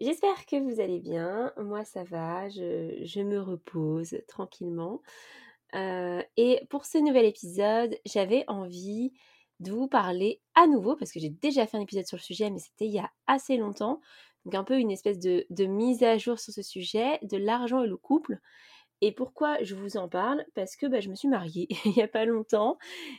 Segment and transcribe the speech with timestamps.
[0.00, 1.52] J'espère que vous allez bien.
[1.58, 2.48] Moi, ça va.
[2.48, 5.02] Je, me repose tranquillement.
[5.74, 9.12] Euh, et pour ce nouvel épisode, j'avais envie
[9.60, 12.48] de vous parler à nouveau, parce que j'ai déjà fait un épisode sur le sujet,
[12.48, 14.00] mais c'était il y a assez longtemps.
[14.46, 17.86] Donc un peu une espèce de, mise à jour sur ce sujet, de l'argent et
[17.86, 18.38] le couple.
[19.02, 20.46] Et pourquoi je vous en parle?
[20.54, 22.78] Parce que bah, je me suis mariée il n'y a pas longtemps.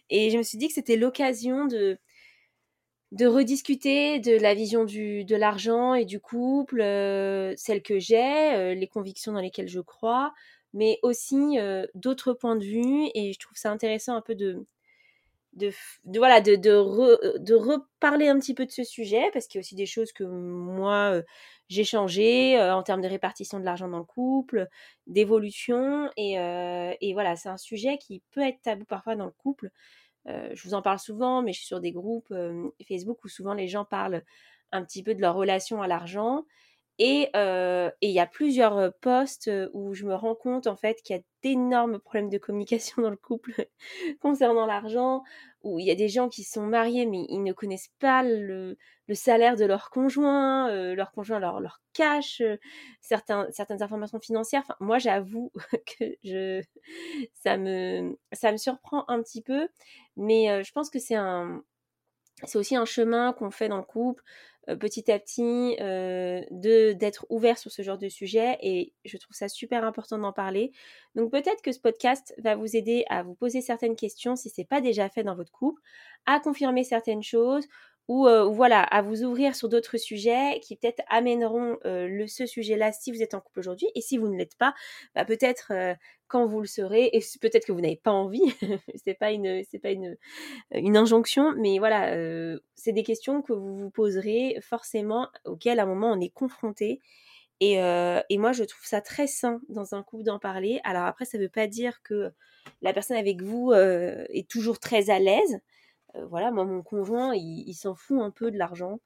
[0.09, 1.99] Et je me suis dit que c'était l'occasion de,
[3.12, 8.54] de rediscuter de la vision du, de l'argent et du couple, euh, celle que j'ai,
[8.54, 10.34] euh, les convictions dans lesquelles je crois,
[10.74, 13.10] mais aussi euh, d'autres points de vue.
[13.13, 14.66] Et je trouve ça intéressant un peu de,
[15.54, 15.74] de,
[16.18, 19.76] voilà, de, de, reparler un petit peu de ce sujet, parce qu'il y a aussi
[19.76, 21.22] des choses que moi,
[21.68, 24.70] j'ai changé en termes de répartition de l'argent dans le couple,
[25.07, 26.10] d'évolution.
[26.16, 26.35] Et,
[27.02, 29.72] et voilà, c'est un sujet qui peut être tabou parfois dans le couple.
[30.27, 32.34] Euh, je vous en parle souvent, mais je suis sur des groupes
[32.88, 34.24] Facebook où souvent les gens parlent
[34.72, 36.46] un petit peu de leur relation à l'argent.
[37.04, 41.20] Et il y a plusieurs posts où je me rends compte en fait qu'il y
[41.20, 43.68] a d'énormes problèmes de communication dans le couple
[44.21, 45.24] concernant l'argent,
[45.63, 48.77] où il y a des gens qui sont mariés mais ils ne connaissent pas le,
[49.13, 52.44] salaire de leur conjoint, leur conjoint leur, leur cache
[53.02, 54.76] certaines informations financières.
[54.79, 55.52] Moi j'avoue
[56.24, 56.62] que
[57.34, 58.16] ça, me,
[58.57, 59.68] surprend un petit peu,
[60.18, 61.18] mais je pense que c'est
[62.54, 64.24] aussi un chemin qu'on fait dans le couple,
[64.67, 69.35] petit à petit euh, de d'être ouvert sur ce genre de sujet et je trouve
[69.35, 70.72] ça super important d'en parler.
[71.16, 74.66] Donc peut-être que ce podcast va vous aider à vous poser certaines questions si c'est
[74.66, 75.81] pas déjà fait dans votre couple,
[76.25, 77.67] à confirmer certaines choses
[78.11, 82.91] ou euh, voilà, à vous ouvrir sur d'autres sujets qui peut-être amèneront euh, ce sujet-là
[82.91, 83.88] si vous êtes en couple aujourd'hui.
[83.95, 84.73] Et si vous ne l'êtes pas,
[85.16, 85.95] bah, peut-être euh,
[86.27, 88.41] quand vous le serez, et peut-être que vous n'avez pas envie,
[89.05, 90.17] c'est pas une, c'est pas une,
[90.97, 92.13] injonction, mais voilà,
[92.75, 97.00] c'est des questions que vous vous poserez forcément, auxquelles à un moment on est confronté.
[97.61, 97.77] Et,
[98.38, 100.81] moi, je trouve ça très sain dans un couple d'en parler.
[100.83, 102.31] Alors après, ça ne veut pas dire que
[102.81, 105.61] la personne avec vous est toujours très à l'aise.
[106.16, 108.99] Euh, voilà, moi, mon conjoint, il, s'en fout un peu de l'argent.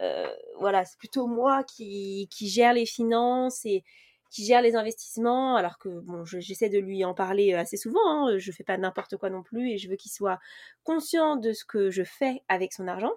[0.00, 3.84] Euh, voilà, c'est plutôt moi qui, qui, gère les finances et
[4.30, 8.00] qui gère les investissements, alors que bon, j'essaie de lui en parler euh, assez souvent.
[8.06, 10.38] Hein, je fais pas n'importe quoi non plus et je veux qu'il soit
[10.84, 13.12] conscient de ce que je fais avec son argent.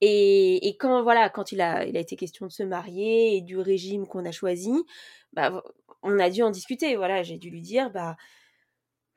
[0.00, 3.40] Et, et, quand voilà, quand il a, il a été question de se marier et
[3.40, 4.72] du régime qu'on a choisi,
[5.32, 5.62] bah,
[6.02, 6.96] on a dû en discuter.
[6.96, 8.16] Voilà, j'ai dû lui dire, bah,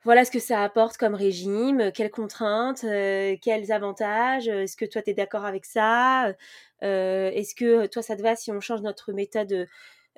[0.04, 5.02] voilà ce que ça apporte comme régime, quelles contraintes, euh, quels avantages, est-ce que toi
[5.02, 6.34] tu es d'accord avec ça,
[6.82, 9.66] euh, est-ce que toi ça te va si on change notre méthode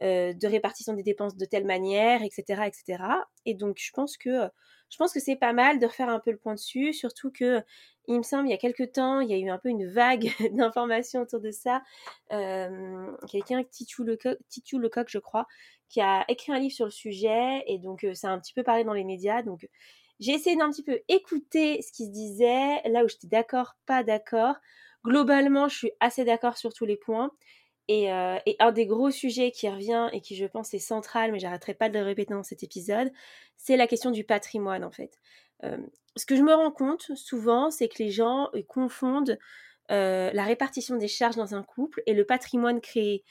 [0.02, 3.04] euh, de répartition des dépenses de telle manière, etc., etc.
[3.46, 4.48] Et donc je pense que
[4.91, 7.62] je pense que c'est pas mal de refaire un peu le point dessus, surtout que
[8.10, 9.88] il me semble il y a quelques temps il y a eu un peu une
[9.88, 11.82] vague d'informations autour de ça.
[12.28, 15.47] Quelqu'un Titu Lecoq, je crois,
[15.88, 18.62] qui a écrit un livre sur le sujet et donc ça a un petit peu
[18.62, 19.43] parlé dans les médias.
[19.43, 19.69] Donc
[20.19, 24.03] j'ai essayé d'un petit peu écouter ce qui se disait, là où j'étais d'accord, pas
[24.03, 24.56] d'accord.
[25.04, 27.31] Globalement, je suis assez d'accord sur tous les points.
[27.88, 31.75] Et, un des gros sujets qui revient et qui je pense est central, mais j'arrêterai
[31.75, 33.10] pas de le répéter dans cet épisode,
[33.56, 35.19] c'est la question du patrimoine en fait.
[36.16, 39.38] Ce que je me rends compte souvent, c'est que les gens confondent
[39.88, 43.25] la répartition des charges dans un couple et le patrimoine créé.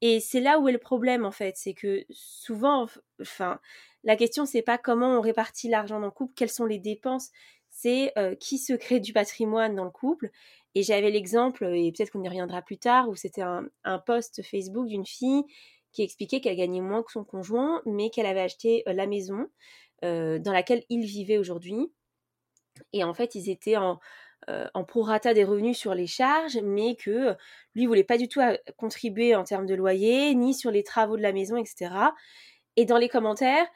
[0.00, 2.86] Et c'est là où est le problème en fait, c'est que souvent,
[3.20, 3.60] enfin,
[4.02, 7.30] la question c'est pas comment on répartit l'argent dans le couple, quelles sont les dépenses,
[7.70, 10.30] c'est qui se crée du patrimoine dans le couple.
[10.74, 14.86] Et j'avais l'exemple, et peut-être qu'on y reviendra plus tard, où c'était un, post Facebook
[14.86, 15.44] d'une fille
[15.92, 19.48] qui expliquait qu'elle gagnait moins que son conjoint, mais qu'elle avait acheté la maison
[20.04, 21.92] dans laquelle il vivait aujourd'hui.
[22.92, 24.00] Et en fait, ils étaient en,
[24.50, 27.34] euh, en prorata des revenus sur les charges, mais que
[27.74, 31.16] lui voulait pas du tout euh, contribuer en termes de loyer, ni sur les travaux
[31.16, 31.94] de la maison, etc.
[32.76, 33.66] Et dans les commentaires,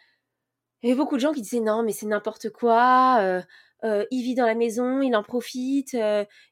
[0.82, 3.20] il y avait beaucoup de gens qui disaient non, mais c'est n'importe quoi.
[3.84, 5.96] Euh, il vit dans la maison, il en profite,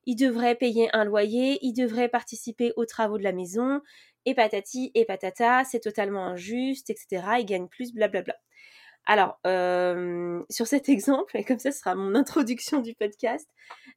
[0.07, 3.81] il devrait payer un loyer, il devrait participer aux travaux de la maison,
[4.25, 7.25] et patati et patata, c'est totalement injuste, etc.
[7.41, 8.37] Il gagne plus, blablabla.
[9.07, 13.49] Alors, euh, sur cet exemple, et comme ça, ce sera mon introduction du podcast,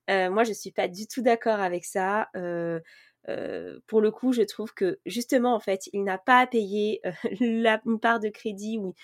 [0.10, 2.30] euh, moi, je ne suis pas du tout d'accord avec ça.
[2.36, 2.80] Euh,
[3.86, 7.02] pour le coup, je trouve que justement, en fait, il n'a pas à payer
[7.42, 8.96] une part de crédit ou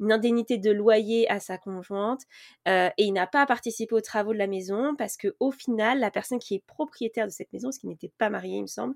[0.00, 2.22] une indemnité de loyer à sa conjointe
[2.66, 5.98] et il n'a pas à participer aux travaux de la maison parce que au final,
[6.00, 8.66] la personne qui est propriétaire de cette maison, ce qui n'était pas marié, il me
[8.68, 8.94] semble,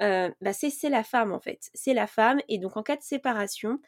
[0.00, 1.68] bah c'est la femme en fait.
[1.74, 3.80] C'est la femme et donc en cas de séparation,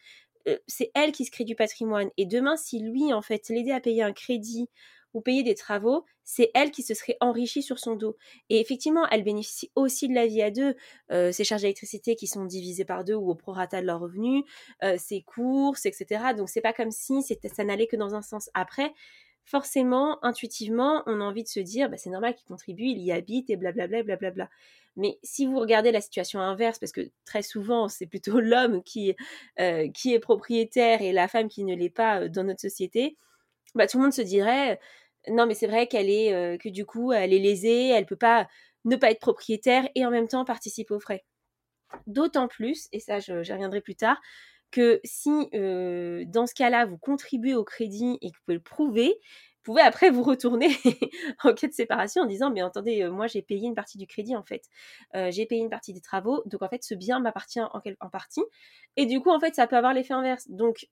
[0.67, 2.11] c'est elle qui se crée du patrimoine.
[2.17, 4.69] Et demain, si lui, en fait, l'aidait à payer un crédit
[5.15, 8.17] ou payer des travaux, c'est elle qui se serait enrichie sur son dos.
[8.51, 10.75] Et effectivement, elle bénéficie aussi de la vie à deux.
[11.13, 14.43] Euh, ses charges d'électricité qui sont divisées par deux ou au prorata de leurs revenus,
[14.83, 16.35] euh, ses courses, etc.
[16.37, 18.51] Donc c'est pas comme si ça n'allait que dans un sens.
[18.55, 18.93] Après,
[19.45, 23.13] forcément, intuitivement, on a envie de se dire, bah, c'est normal qu'il contribue, il y
[23.13, 24.49] habite et blablabla, blablabla.
[24.97, 29.15] Mais si vous regardez la situation inverse, parce que très souvent c'est plutôt l'homme qui,
[29.61, 33.17] euh, qui est propriétaire et la femme qui ne l'est pas dans notre société,
[33.75, 34.79] bah, tout le monde se dirait
[35.29, 38.17] non, mais c'est vrai qu'elle est, euh, que du coup, elle est lésée, elle peut
[38.17, 38.47] pas
[38.85, 41.25] ne pas être propriétaire et en même temps participer aux frais.
[42.07, 44.21] D'autant plus, et ça, j'y reviendrai plus tard,
[44.75, 49.07] que si dans ce cas-là, vous contribuez au crédit et que vous pouvez le prouver,
[49.07, 50.69] vous pouvez après vous retourner
[51.45, 54.35] en cas de séparation en disant mais attendez moi j'ai payé une partie du crédit
[54.37, 54.65] en fait.
[55.31, 58.43] J'ai payé une partie des travaux donc en fait ce bien m'appartient en, en, partie
[58.97, 60.51] et du coup en fait ça peut avoir l'effet inverse.
[60.51, 60.89] Donc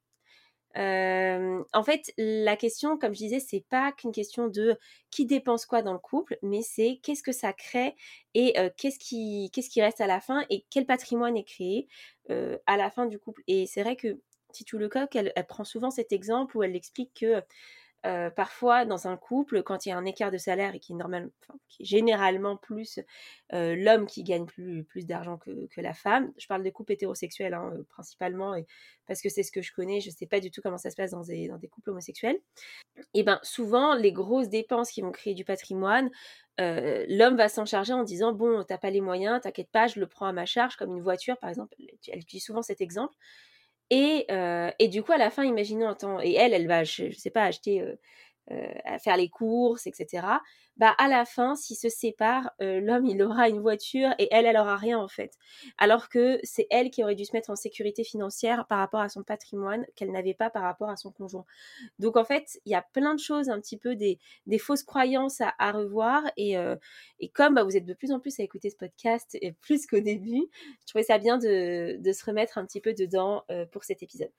[0.77, 4.77] en fait, la question, comme je disais, c'est pas qu'une question de
[5.11, 7.95] qui dépense quoi dans le couple, mais c'est qu'est-ce que ça crée
[8.35, 11.89] et qu'est-ce qui qu'est-ce qui reste à la fin et quel patrimoine est créé
[12.29, 13.43] à la fin du couple.
[13.47, 14.21] Et c'est vrai que
[14.53, 17.43] Titu Lecoq, elle, elle prend souvent cet exemple où elle explique que
[18.05, 20.93] euh, parfois, dans un couple, quand il y a un écart de salaire et qui
[20.93, 21.31] est, normal,
[21.69, 22.99] qui est généralement plus
[23.53, 26.93] euh, l'homme qui gagne plus, plus d'argent que, que, la femme, je parle des couples
[26.93, 28.57] hétérosexuels hein, euh, principalement,
[29.07, 30.91] parce que c'est ce que je connais, je ne sais pas du tout comment ça
[30.91, 32.39] se passe dans des, dans des couples homosexuels,
[33.15, 36.11] et bien souvent, les grosses dépenses qui vont créer du patrimoine,
[36.59, 40.07] l'homme va s'en charger en disant, bon, t'as pas les moyens, t'inquiète pas, je le
[40.07, 41.75] prends à ma charge, comme une voiture par exemple,
[42.09, 43.15] elle utilise souvent cet exemple,
[43.93, 47.05] et, euh, et, du coup, à la fin, imaginons, attends, et elle, elle va, je,
[47.05, 47.85] ne sais pas, acheter
[48.51, 50.27] euh, euh, à faire les courses, etc.
[50.77, 54.47] Bah à la fin, s'ils se séparent, euh, l'homme il aura une voiture et elle
[54.47, 55.33] elle aura rien en fait.
[55.79, 59.09] Alors que c'est elle qui aurait dû se mettre en sécurité financière par rapport à
[59.09, 61.45] son patrimoine qu'elle n'avait pas par rapport à son conjoint.
[61.99, 64.83] Donc en fait, il y a plein de choses, un petit peu des, des fausses
[64.83, 66.77] croyances à, revoir et, euh,
[67.21, 69.87] et comme bah, vous êtes de plus en plus à écouter ce podcast et plus
[69.87, 70.49] qu'au début,
[70.81, 74.33] je trouvais ça bien de, de, se remettre un petit peu dedans pour cet épisode.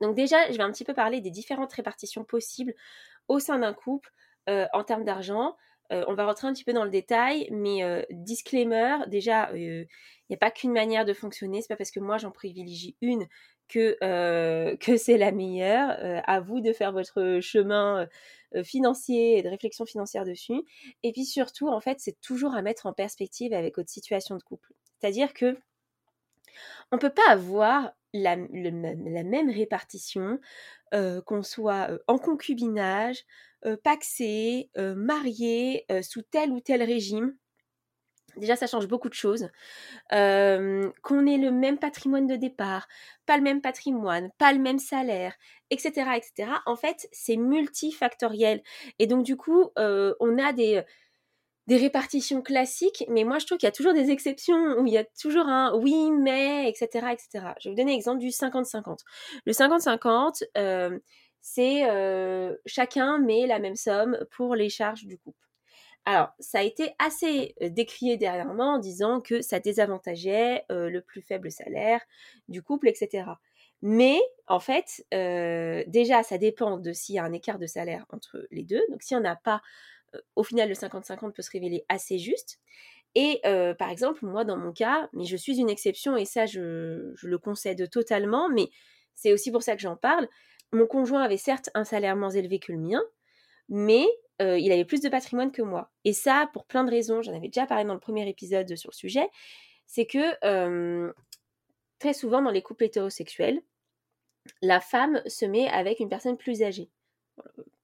[0.00, 2.74] Donc déjà, je vais un petit peu parler des différentes répartitions possibles
[3.28, 4.10] au sein d'un couple
[4.48, 5.56] euh, en termes d'argent.
[5.92, 9.86] Euh, on va rentrer un petit peu dans le détail, mais euh, disclaimer, déjà, il
[10.30, 13.26] n'y a pas qu'une manière de fonctionner, c'est pas parce que moi j'en privilégie une
[13.68, 13.96] que,
[14.76, 15.96] que c'est la meilleure.
[16.26, 18.06] à vous de faire votre chemin
[18.64, 20.62] financier et de réflexion financière dessus.
[21.02, 24.42] Et puis surtout, en fait, c'est toujours à mettre en perspective avec votre situation de
[24.42, 24.72] couple.
[25.00, 25.56] C'est-à-dire que
[26.90, 30.38] on ne peut pas avoir la, même répartition,
[30.92, 33.24] qu'on soit en concubinage,
[33.82, 37.34] paxé, marié, sous tel ou tel régime.
[38.36, 39.48] Déjà, ça change beaucoup de choses.
[40.10, 42.86] qu'on ait le même patrimoine de départ,
[43.26, 45.34] pas le même patrimoine, pas le même salaire,
[45.70, 46.16] etc.
[46.16, 46.50] etc.
[46.66, 48.62] En fait, c'est multifactoriel.
[48.98, 50.82] Et donc, du coup, on a des,
[51.68, 54.92] des répartitions classiques, mais moi je trouve qu'il y a toujours des exceptions où il
[54.92, 57.08] y a toujours un oui, mais, etc.
[57.12, 57.54] etc.
[57.60, 58.98] Je vais vous donner l'exemple du 50-50.
[59.46, 60.98] Le 50-50, euh,
[61.40, 65.38] c'est euh, chacun met la même somme pour les charges du couple.
[66.04, 71.22] Alors, ça a été assez euh, décrié dernièrement en disant que ça désavantageait le plus
[71.22, 72.00] faible salaire
[72.48, 73.24] du couple, etc.
[73.82, 75.04] Mais en fait,
[75.88, 78.82] déjà, ça dépend de s'il y a un écart de salaire entre les deux.
[78.90, 79.60] Donc, si on n'a pas
[80.36, 82.58] au final, le 50-50 peut se révéler assez juste.
[83.14, 83.40] Et
[83.78, 87.38] par exemple, moi, dans mon cas, mais je suis une exception et ça, je, le
[87.38, 88.68] concède totalement, mais
[89.14, 90.28] c'est aussi pour ça que j'en parle.
[90.72, 93.02] Mon conjoint avait certes un salaire moins élevé que le mien,
[93.68, 94.06] mais
[94.40, 95.92] il avait plus de patrimoine que moi.
[96.04, 98.90] Et ça, pour plein de raisons, j'en avais déjà parlé dans le premier épisode sur
[98.90, 99.28] le sujet,
[99.86, 101.12] c'est que
[101.98, 103.60] très souvent dans les couples hétérosexuels,
[104.60, 106.90] la femme se met avec une personne plus âgée.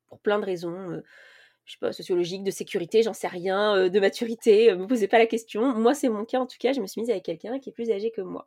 [0.08, 1.02] Pour plein de raisons
[1.68, 4.87] je sais pas, sociologique, de sécurité, j'en sais rien, euh, de maturité, ne euh, me
[4.87, 5.75] posez pas la question.
[5.75, 7.72] Moi, c'est mon cas en tout cas, je me suis mise avec quelqu'un qui est
[7.72, 8.46] plus âgé que moi.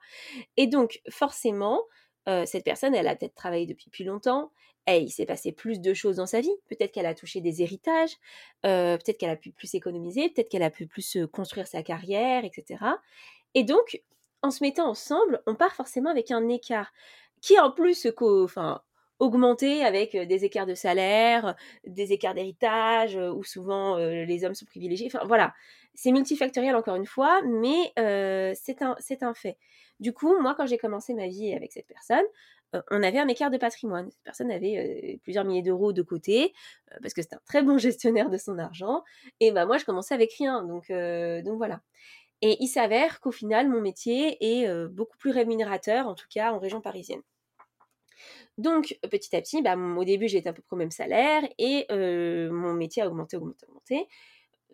[0.57, 1.83] Et donc, forcément,
[2.27, 4.51] euh, cette personne, elle a peut-être travaillé depuis plus longtemps,
[4.87, 6.55] et il s'est passé plus de choses dans sa vie.
[6.67, 8.15] Peut-être qu'elle a touché des héritages,
[8.63, 12.83] peut-être qu'elle a pu plus économiser, peut-être qu'elle a pu plus construire sa carrière, etc.
[13.53, 14.01] Et donc,
[14.41, 16.91] en se mettant ensemble, on part forcément avec un écart
[17.41, 18.81] qui en plus, enfin,
[19.21, 25.07] augmenter avec des écarts de salaire, des écarts d'héritage, où souvent les hommes sont privilégiés.
[25.13, 25.53] Enfin voilà,
[25.93, 27.93] c'est multifactoriel encore une fois, mais
[28.55, 29.57] c'est un, un fait.
[29.99, 32.25] Du coup, moi, quand j'ai commencé ma vie avec cette personne,
[32.89, 34.09] on avait un écart de patrimoine.
[34.09, 36.53] Cette personne avait plusieurs milliers d'euros de côté,
[37.01, 39.03] parce que c'était un très bon gestionnaire de son argent.
[39.39, 40.63] Et bah moi, je commençais avec rien.
[40.63, 41.81] Donc, donc voilà.
[42.41, 46.59] Et il s'avère qu'au final, mon métier est beaucoup plus rémunérateur, en tout cas en
[46.59, 47.21] région parisienne.
[48.57, 51.85] Donc, petit à petit, bah, au début, j'étais à peu près au même salaire et
[51.89, 54.07] mon métier a augmenté, augmenté, augmenté.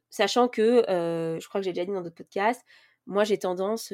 [0.09, 2.63] Sachant que, je crois que j'ai déjà dit dans d'autres podcasts,
[3.07, 3.93] moi j'ai tendance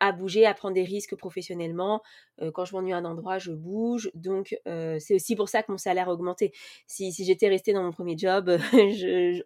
[0.00, 2.02] à bouger, à prendre des risques professionnellement.
[2.54, 4.10] quand je m'ennuie à un endroit, je bouge.
[4.14, 6.52] Donc c'est aussi pour ça que mon salaire a augmenté.
[6.86, 8.50] Si, j'étais restée dans mon premier job,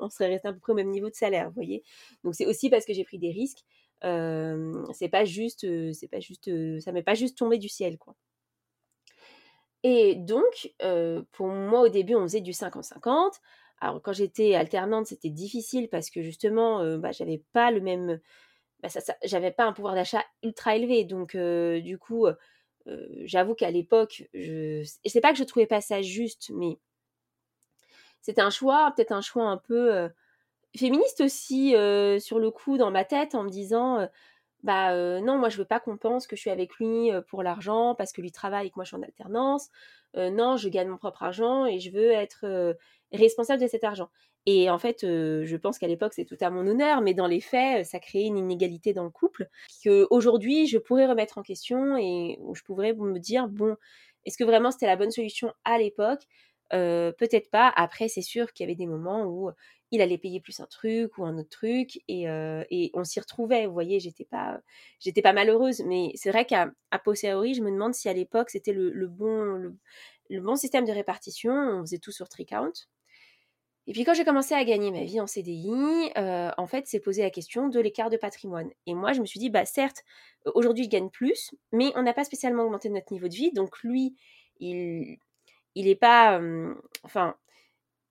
[0.01, 1.83] on serait resté à peu près au même niveau de salaire, vous voyez.
[2.25, 3.65] Donc c'est aussi parce que j'ai pris des risques.
[4.03, 8.15] c'est pas juste, c'est pas juste, ça m'est pas juste tombé du ciel, quoi.
[9.85, 10.73] Et donc,
[11.33, 13.35] pour moi au début, on faisait du 50-50.
[13.81, 18.19] Alors quand j'étais alternante, c'était difficile parce que justement, bah, j'avais pas le même
[18.83, 18.89] bah,
[19.25, 21.05] j'avais pas un pouvoir d'achat ultra élevé.
[21.05, 22.27] Donc, du coup,
[23.25, 26.79] j'avoue qu'à l'époque, je, sais pas que je trouvais pas ça juste, mais
[28.23, 30.09] c'était un choix, peut-être un choix un peu
[30.75, 31.75] féministe aussi,
[32.21, 34.09] sur le coup, dans ma tête, en me disant
[34.65, 37.95] bah non, moi je veux pas qu'on pense que je suis avec lui pour l'argent
[37.95, 39.69] parce que lui travaille et que moi je suis en alternance.
[40.17, 42.75] non, je gagne mon propre argent et je veux être
[43.13, 44.09] responsable de cet argent.
[44.47, 47.41] Et en fait, je pense qu'à l'époque, c'est tout à mon honneur, mais dans les
[47.41, 49.49] faits, ça créait une inégalité dans le couple
[49.85, 53.77] que aujourd'hui, je pourrais remettre en question et je pourrais me dire bon,
[54.25, 56.23] est-ce que vraiment c'était la bonne solution à l'époque?
[56.71, 57.73] Peut-être pas.
[57.77, 59.51] Après, c'est sûr qu'il y avait des moments où
[59.95, 62.27] il allait payer plus un truc ou un autre truc et,
[62.95, 63.67] on s'y retrouvait.
[63.67, 64.61] Vous voyez, j'étais pas,
[65.01, 66.73] j'étais pas malheureuse, mais c'est vrai qu'à
[67.05, 69.75] posteriori, je me demande si à l'époque c'était le, bon,
[70.31, 71.53] le, bon système de répartition.
[71.53, 72.73] On faisait tout sur Tricount.
[73.87, 77.01] Et puis quand j'ai commencé à gagner ma vie en CDI, euh, en fait, c'est
[77.01, 78.71] posé la question de l'écart de patrimoine.
[78.87, 80.05] Et moi, je me suis dit, bah certes,
[80.55, 83.53] aujourd'hui, je gagne plus, mais on n'a pas spécialement augmenté notre niveau de vie.
[83.53, 84.17] Donc lui,
[84.59, 85.19] il,
[85.75, 86.41] il est pas,
[87.03, 87.37] enfin,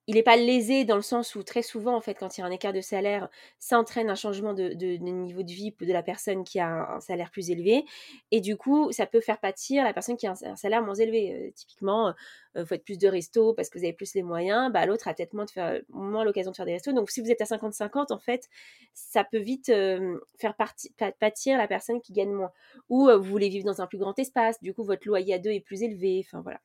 [0.06, 2.44] il n'est pas lésé dans le sens où très souvent, en fait, quand il y
[2.44, 4.68] a un écart de salaire, ça entraîne un changement de,
[4.98, 7.84] niveau de vie de la personne qui a un, salaire plus élevé.
[8.30, 11.32] Et du coup, ça peut faire pâtir la personne qui a un, salaire moins élevé.
[11.32, 12.14] Euh, typiquement,
[12.54, 14.70] il euh, faut être plus de resto parce que vous avez plus les moyens.
[14.70, 15.46] Bah, L'autre a peut-être moins,
[15.88, 16.92] moins l'occasion de faire des restos.
[16.92, 18.48] Donc, si vous êtes à 50-50, en fait,
[18.92, 22.52] ça peut vite euh, faire pâtir la personne qui gagne moins.
[22.90, 24.60] Ou vous voulez vivre dans un plus grand espace.
[24.62, 26.22] Du coup, votre loyer à deux est plus élevé.
[26.26, 26.60] Enfin, voilà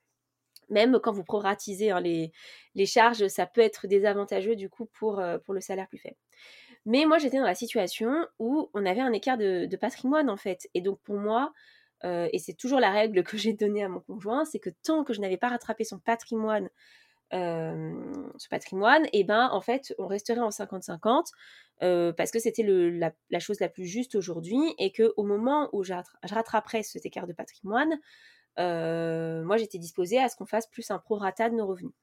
[0.70, 2.32] même quand vous proratisez hein, les,
[2.86, 6.18] charges, ça peut être désavantageux du coup pour, euh, pour le salaire plus faible.
[6.86, 10.68] Mais moi, j'étais dans la situation où on avait un écart de, patrimoine en fait.
[10.74, 11.52] Et donc pour moi,
[12.06, 15.04] euh, et c'est toujours la règle que j'ai donnée à mon conjoint, c'est que tant
[15.04, 16.70] que je n'avais pas rattrapé son patrimoine,
[17.34, 17.94] euh,
[18.50, 21.32] patrimoine, et eh ben en fait, on resterait en 50-50
[22.16, 25.84] parce que c'était la, la, chose la plus juste aujourd'hui et que au moment où
[25.84, 28.00] je rattraperais cet écart de patrimoine,
[28.58, 31.94] moi j'étais disposée à ce qu'on fasse plus un prorata de nos revenus.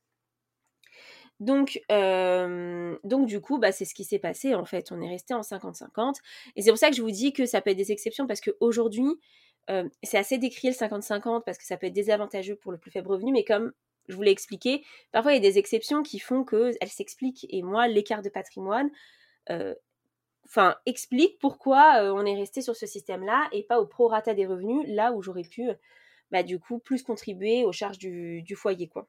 [1.41, 4.91] Donc, euh, du coup, bah, c'est ce qui s'est passé en fait.
[4.91, 6.17] On est resté en 50-50.
[6.55, 8.41] Et c'est pour ça que je vous dis que ça peut être des exceptions parce
[8.41, 9.21] qu'aujourd'hui,
[9.69, 12.91] euh, c'est assez décrié le 50-50 parce que ça peut être désavantageux pour le plus
[12.91, 13.33] faible revenu.
[13.33, 13.73] Mais comme
[14.09, 17.47] je vous l'ai expliqué, parfois il y a des exceptions qui font qu'elles s'expliquent.
[17.51, 18.91] Et moi, l'écart de patrimoine,
[20.47, 24.87] enfin, explique pourquoi on est resté sur ce système-là et pas au prorata des revenus,
[24.87, 25.69] là où j'aurais pu
[26.31, 29.07] bah, du coup, plus contribuer aux charges du, foyer, quoi.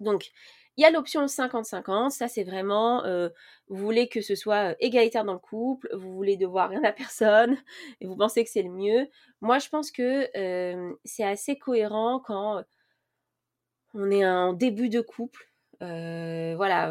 [0.00, 0.30] Donc,
[0.76, 3.28] il y a l'option 50-50, ça c'est vraiment, euh,
[3.68, 6.92] vous voulez que ce soit euh, égalitaire dans le couple, vous voulez devoir rien à
[6.92, 7.56] personne,
[8.00, 9.08] et vous pensez que c'est le mieux.
[9.40, 12.64] Moi je pense que euh, c'est assez cohérent quand
[13.94, 15.48] on est en début de couple.
[15.80, 16.90] voilà,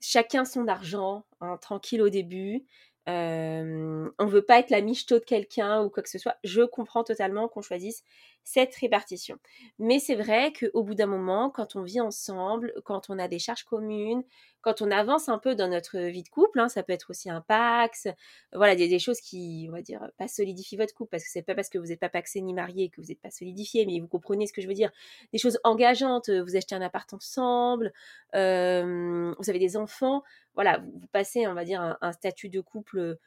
[0.00, 2.64] chacun son argent, hein, tranquille au début.
[3.10, 6.36] On on veut pas être la michto de quelqu'un ou quoi que ce soit.
[6.44, 8.04] Je comprends totalement qu'on choisisse
[8.44, 9.38] cette répartition.
[9.78, 13.38] Mais c'est vrai qu'au bout d'un moment, quand on vit ensemble, quand on a des
[13.38, 14.22] charges communes,
[14.60, 17.30] quand on avance un peu dans notre vie de couple, hein, ça peut être aussi
[17.30, 18.08] un pax,
[18.52, 21.42] voilà, des, des choses qui, on va dire, pas solidifient votre couple, parce que c'est
[21.42, 24.00] pas parce que vous n'êtes pas paxé ni marié que vous n'êtes pas solidifié, mais
[24.00, 24.90] vous comprenez ce que je veux dire.
[25.32, 27.92] Des choses engageantes, vous achetez un appart ensemble,
[28.32, 30.22] vous avez des enfants,
[30.54, 33.18] voilà, vous, passez, on va dire, un, un statut de couple,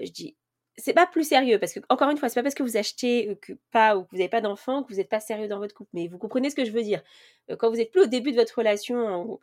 [0.00, 0.36] je dis
[0.76, 3.28] c'est pas plus sérieux parce que encore une fois c'est pas parce que vous achetez
[3.30, 5.74] euh, pas ou que vous n'avez pas d'enfant que vous n'êtes pas sérieux dans votre
[5.74, 5.90] couple.
[5.92, 7.02] Mais vous comprenez ce que je veux dire.
[7.50, 9.38] Euh, quand vous êtes plus au début de votre relation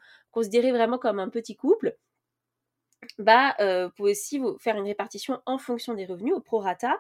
[0.47, 1.97] dirait vraiment comme un petit couple
[3.17, 6.97] bah euh, vous pouvez aussi vous faire une répartition en fonction des revenus au prorata.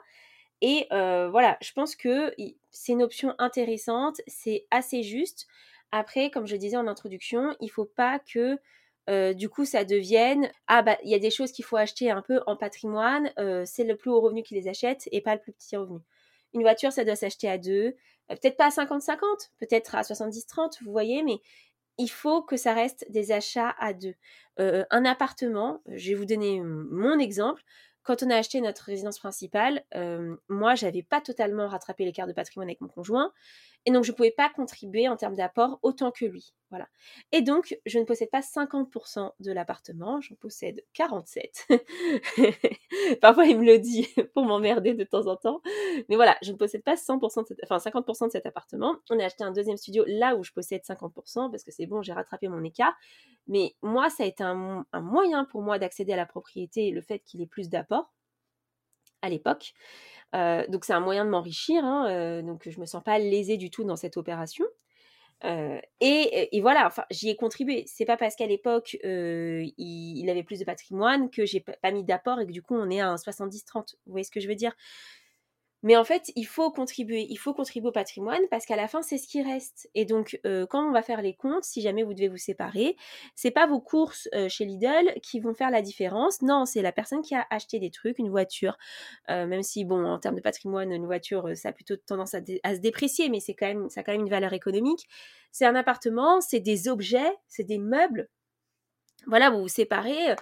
[0.61, 2.33] Et voilà, je pense que
[2.69, 5.47] c'est une option intéressante, c'est assez juste.
[5.91, 8.59] Après, comme je disais en introduction, il faut pas que
[9.33, 12.21] du coup ça devienne ah bah il y a des choses qu'il faut acheter un
[12.21, 13.31] peu en patrimoine,
[13.65, 15.99] c'est le plus haut revenu qui les achète et pas le plus petit revenu.
[16.53, 17.95] Une voiture, ça doit s'acheter à deux,
[18.27, 19.19] peut-être pas à 50-50,
[19.59, 21.39] peut-être à 70-30, vous voyez, mais
[21.97, 24.15] il faut que ça reste des achats à deux.
[24.57, 27.63] un appartement, je vais vous donner mon exemple
[28.09, 32.33] quand on a acheté notre résidence principale, euh, moi, j'avais pas totalement rattrapé l'écart de
[32.33, 33.31] patrimoine avec mon conjoint.
[33.85, 36.53] Et donc, je ne pouvais pas contribuer en termes d'apport autant que lui.
[36.69, 36.87] Voilà.
[37.31, 41.67] Et donc, je ne possède pas 50% de l'appartement, j'en possède 47.
[43.21, 45.61] Parfois, il me le dit pour m'emmerder de temps en temps.
[46.09, 48.97] Mais voilà, je ne possède pas 100% de enfin, 50% de cet appartement.
[49.09, 52.01] On a acheté un deuxième studio là où je possède 50% parce que c'est bon,
[52.01, 52.95] j'ai rattrapé mon écart.
[53.47, 57.01] Mais moi, ça a été un, un moyen pour moi d'accéder à la propriété, le
[57.01, 58.13] fait qu'il ait plus d'apport
[59.21, 59.73] à l'époque.
[60.33, 63.83] Donc c'est un moyen de m'enrichir, hein, donc je me sens pas lésée du tout
[63.83, 64.65] dans cette opération.
[65.43, 67.83] Et, voilà, enfin, j'y ai contribué.
[67.87, 72.39] C'est pas parce qu'à l'époque il, avait plus de patrimoine que j'ai pas mis d'apport
[72.39, 73.95] et que du coup on est à un 70-30.
[74.05, 74.75] Vous voyez ce que je veux dire?
[75.81, 79.01] Mais en fait, il faut contribuer, il faut contribuer au patrimoine parce qu'à la fin,
[79.01, 79.89] c'est ce qui reste.
[79.95, 82.97] Et donc, euh, quand on va faire les comptes, si jamais vous devez vous séparer,
[83.35, 86.41] c'est pas vos courses euh, chez Lidl qui vont faire la différence.
[86.41, 88.77] Non, c'est la personne qui a acheté des trucs, une voiture.
[89.29, 92.39] Euh, même si, bon, en termes de patrimoine, une voiture, ça a plutôt tendance à,
[92.63, 95.07] à se déprécier, mais c'est quand même, ça a quand même une valeur économique.
[95.51, 98.29] C'est un appartement, c'est des objets, c'est des meubles
[99.27, 100.35] voilà, vous vous séparez,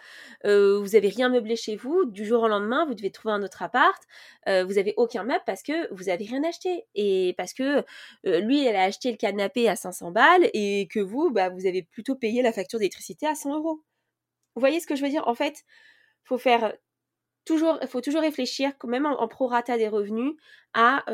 [0.46, 3.43] euh, vous avez rien meublé chez vous, du jour au lendemain, vous devez trouver un
[3.43, 4.01] autre appart,
[4.48, 7.84] euh, vous avez aucun meuble parce que vous avez rien acheté et parce que
[8.25, 11.65] euh, lui, elle a acheté le canapé à 500 balles et que vous, bah, vous
[11.65, 13.81] avez plutôt payé la facture d'électricité à 100 euros.
[14.55, 15.27] Vous voyez ce que je veux dire?
[15.27, 15.63] En fait,
[16.24, 16.74] faut faire
[17.46, 20.34] toujours, faut toujours réfléchir, même en, en prorata des revenus,
[20.74, 21.05] à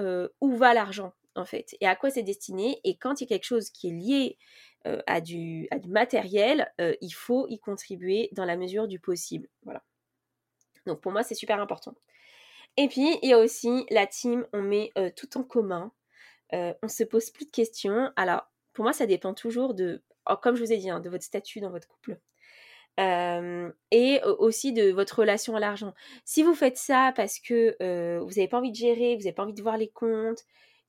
[0.41, 2.79] où va l'argent en fait et à quoi c'est destiné.
[2.83, 4.37] Et quand il y a quelque chose qui est lié
[4.85, 9.47] euh, à, du, matériel, euh, il faut y contribuer dans la mesure du possible.
[9.63, 9.81] Voilà.
[10.85, 11.95] Donc pour moi, c'est super important.
[12.75, 15.91] Et puis, il y a aussi la team, on met euh, tout en commun.
[16.51, 18.11] on se pose plus de questions.
[18.15, 18.43] Alors,
[18.73, 21.23] pour moi, ça dépend toujours de, oh, comme je vous ai dit, hein, de votre
[21.23, 22.19] statut dans votre couple.
[22.99, 25.93] et aussi de votre relation à l'argent.
[26.25, 27.77] Si vous faites ça parce que
[28.19, 30.43] vous n'avez pas envie de gérer, vous n'avez pas envie de voir les comptes,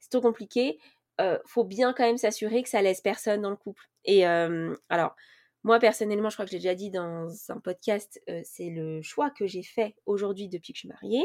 [0.04, 0.78] c'est trop compliqué,
[1.20, 3.88] euh, faut bien quand même s'assurer que ça laisse personne dans le couple.
[4.04, 5.14] Et alors,
[5.62, 9.46] moi personnellement, je crois que j'ai déjà dit dans un podcast, c'est le choix que
[9.46, 11.24] j'ai fait aujourd'hui depuis que je suis mariée,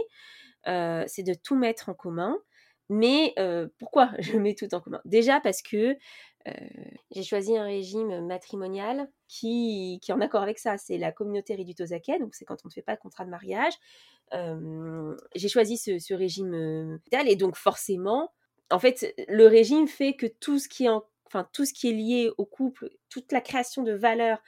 [1.08, 2.38] c'est de tout mettre en commun.
[2.90, 3.36] Mais
[3.80, 5.02] pourquoi je mets tout en commun?
[5.06, 5.98] Déjà parce que
[7.12, 10.78] j'ai choisi un régime matrimonial qui, qui est en accord avec ça.
[10.78, 11.54] C'est la communauté
[11.92, 13.74] acquets, donc c'est quand on ne fait pas de contrat de mariage.
[15.36, 18.32] j'ai choisi ce régime et donc forcément,
[18.72, 23.42] en fait, le régime fait que tout ce qui est, lié au couple, toute la
[23.42, 24.40] création de valeur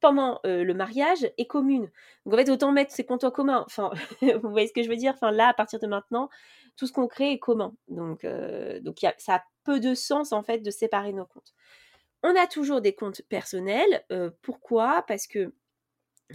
[0.00, 1.90] pendant euh, le mariage est commune.
[2.24, 3.64] Donc en fait, autant mettre ses comptes en commun.
[3.66, 3.90] Enfin,
[4.22, 5.12] vous voyez ce que je veux dire?
[5.14, 6.28] Enfin, là, à partir de maintenant,
[6.76, 7.74] tout ce qu'on crée est commun.
[7.88, 8.80] Donc, euh,
[9.18, 11.52] ça a peu de sens en fait de séparer nos comptes.
[12.22, 14.04] On a toujours des comptes personnels.
[14.10, 15.04] Euh, pourquoi?
[15.06, 15.52] Parce que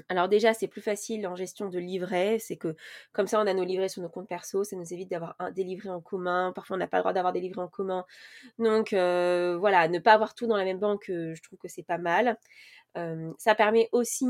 [0.09, 2.75] alors déjà, c'est plus facile en gestion de livrets, c'est que
[3.11, 5.63] comme ça, on a nos livrets sur nos comptes perso, ça nous évite d'avoir des
[5.63, 6.51] livrets en commun.
[6.53, 8.05] Parfois, on n'a pas le droit d'avoir des livrets en commun.
[8.57, 11.67] Donc euh, voilà, ne pas avoir tout dans la même banque, euh, je trouve que
[11.67, 12.37] c'est pas mal.
[12.97, 14.25] Euh, ça permet aussi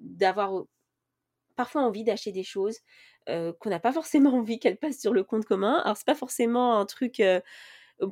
[0.00, 0.64] d'avoir
[1.56, 2.80] parfois envie d'acheter des choses
[3.26, 5.80] qu'on n'a pas forcément envie qu'elles passent sur le compte commun.
[5.84, 7.22] Alors c'est pas forcément un truc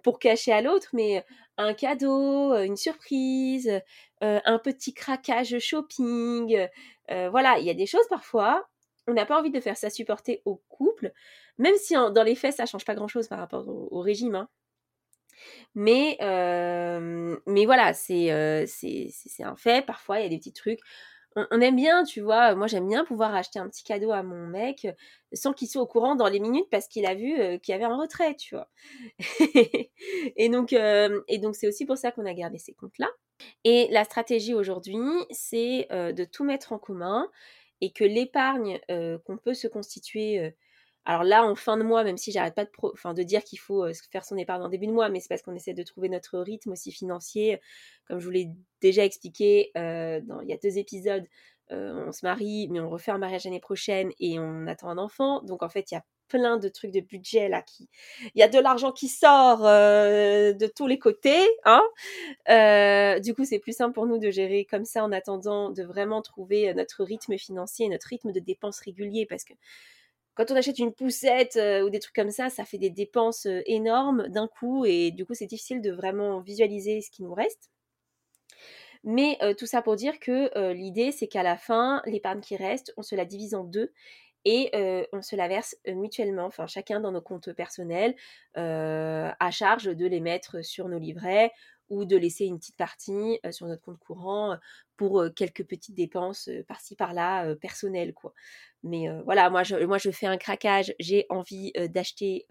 [0.02, 1.24] pour cacher à l'autre, mais
[1.56, 3.82] un cadeau, une surprise,
[4.20, 6.68] un petit craquage shopping.
[7.08, 8.68] voilà, il y a des choses parfois,
[9.06, 11.12] on n'a pas envie de faire ça supporter au couple,
[11.58, 14.34] même si dans les faits ça change pas grand-chose par rapport au, régime.
[14.34, 14.48] Hein.
[15.74, 16.16] Mais,
[17.46, 19.84] mais voilà, c'est un fait.
[19.84, 20.80] Parfois, il y a des petits trucs
[21.36, 22.54] on, aime bien, tu vois.
[22.54, 24.92] Moi, j'aime bien pouvoir acheter un petit cadeau à mon mec euh,
[25.32, 27.76] sans qu'il soit au courant dans les minutes parce qu'il a vu euh, qu'il y
[27.76, 28.68] avait un retrait, tu vois.
[30.36, 33.08] et donc, euh, et donc, c'est aussi pour ça qu'on a gardé ces comptes-là.
[33.64, 34.98] Et la stratégie aujourd'hui,
[35.30, 37.28] c'est de tout mettre en commun
[37.80, 40.54] et que l'épargne qu'on peut se constituer
[41.06, 44.24] alors là, en fin de mois, même si j'arrête pas de, dire qu'il faut faire
[44.24, 46.72] son épargne en début de mois, mais c'est parce qu'on essaie de trouver notre rythme
[46.72, 47.58] aussi financier.
[48.06, 48.50] Comme je vous l'ai
[48.80, 51.26] déjà expliqué il y a deux épisodes,
[51.72, 54.98] euh, on se marie, mais on refait un mariage l'année prochaine et on attend un
[54.98, 55.42] enfant.
[55.42, 57.88] Donc en fait, il y a plein de trucs de budget là qui
[58.36, 61.82] il y a de l'argent qui sort de tous les côtés hein
[63.20, 66.22] du coup c'est plus simple pour nous de gérer comme ça en attendant de vraiment
[66.22, 69.54] trouver notre rythme financier notre rythme de dépenses régulier parce que
[70.34, 74.28] quand on achète une poussette ou des trucs comme ça, ça fait des dépenses énormes
[74.28, 77.70] d'un coup et du coup c'est difficile de vraiment visualiser ce qui nous reste.
[79.04, 83.02] Mais tout ça pour dire que l'idée c'est qu'à la fin, l'épargne qui reste, on
[83.02, 83.92] se la divise en deux
[84.44, 84.70] et
[85.12, 88.14] on se la verse mutuellement, enfin chacun dans nos comptes personnels,
[88.54, 91.52] à charge de les mettre sur nos livrets
[91.88, 94.56] ou de laisser une petite partie sur notre compte courant
[94.96, 98.14] pour quelques petites dépenses par-ci par-là personnelles.
[98.82, 102.46] Mais voilà, moi je fais un craquage, j'ai envie d'acheter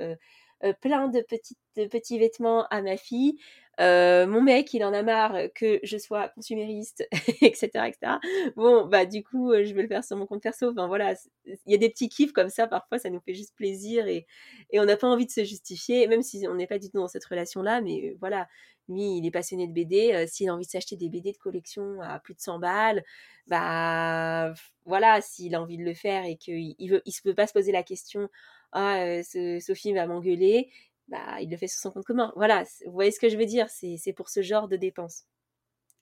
[0.81, 1.57] plein de, petites,
[1.89, 3.37] petits vêtements à ma fille.
[3.79, 7.07] Euh, mon mec, il en a marre que je sois consumériste,
[7.41, 8.17] etc., etc.
[8.57, 10.71] Bon, bah du coup, euh, je vais le faire sur mon compte perso.
[10.71, 11.13] Enfin voilà,
[11.45, 12.67] il y a des petits kiffs comme ça.
[12.67, 14.27] Parfois, ça nous fait juste plaisir et,
[14.71, 16.97] et on n'a pas envie de se justifier, même si on n'est pas du tout
[16.97, 17.79] dans cette relation-là.
[17.79, 18.49] Mais euh, voilà,
[18.89, 20.25] lui, il est passionné de BD.
[20.27, 23.03] s'il a envie de s'acheter des BD de collection à plus de 100 balles,
[23.47, 24.53] bah
[24.85, 27.47] voilà, s'il a envie de le faire et qu'il il veut, il se peut pas
[27.47, 28.29] se poser la question.
[28.71, 30.69] Ah, Sophie va m'engueuler
[31.09, 32.31] bah, il le fait sur son compte commun.
[32.35, 35.25] Voilà, vous voyez ce que je veux dire, c'est pour ce genre de dépenses.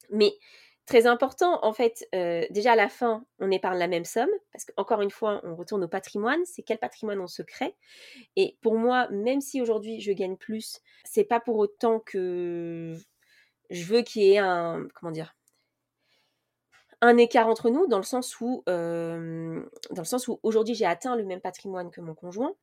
[0.09, 0.33] Mais
[0.85, 2.07] très important, en fait,
[2.51, 5.83] déjà à la fin, on épargne la même somme, parce qu'encore une fois, on retourne
[5.83, 7.75] au patrimoine, c'est quel patrimoine on se crée.
[8.35, 12.95] Et pour moi, même si aujourd'hui je gagne plus, c'est pas pour autant que
[13.69, 15.35] je veux qu'il y ait un, comment dire,
[16.99, 18.63] un écart entre nous, dans le sens où,
[19.91, 22.53] dans le sens où aujourd'hui j'ai atteint le même patrimoine que mon conjoint,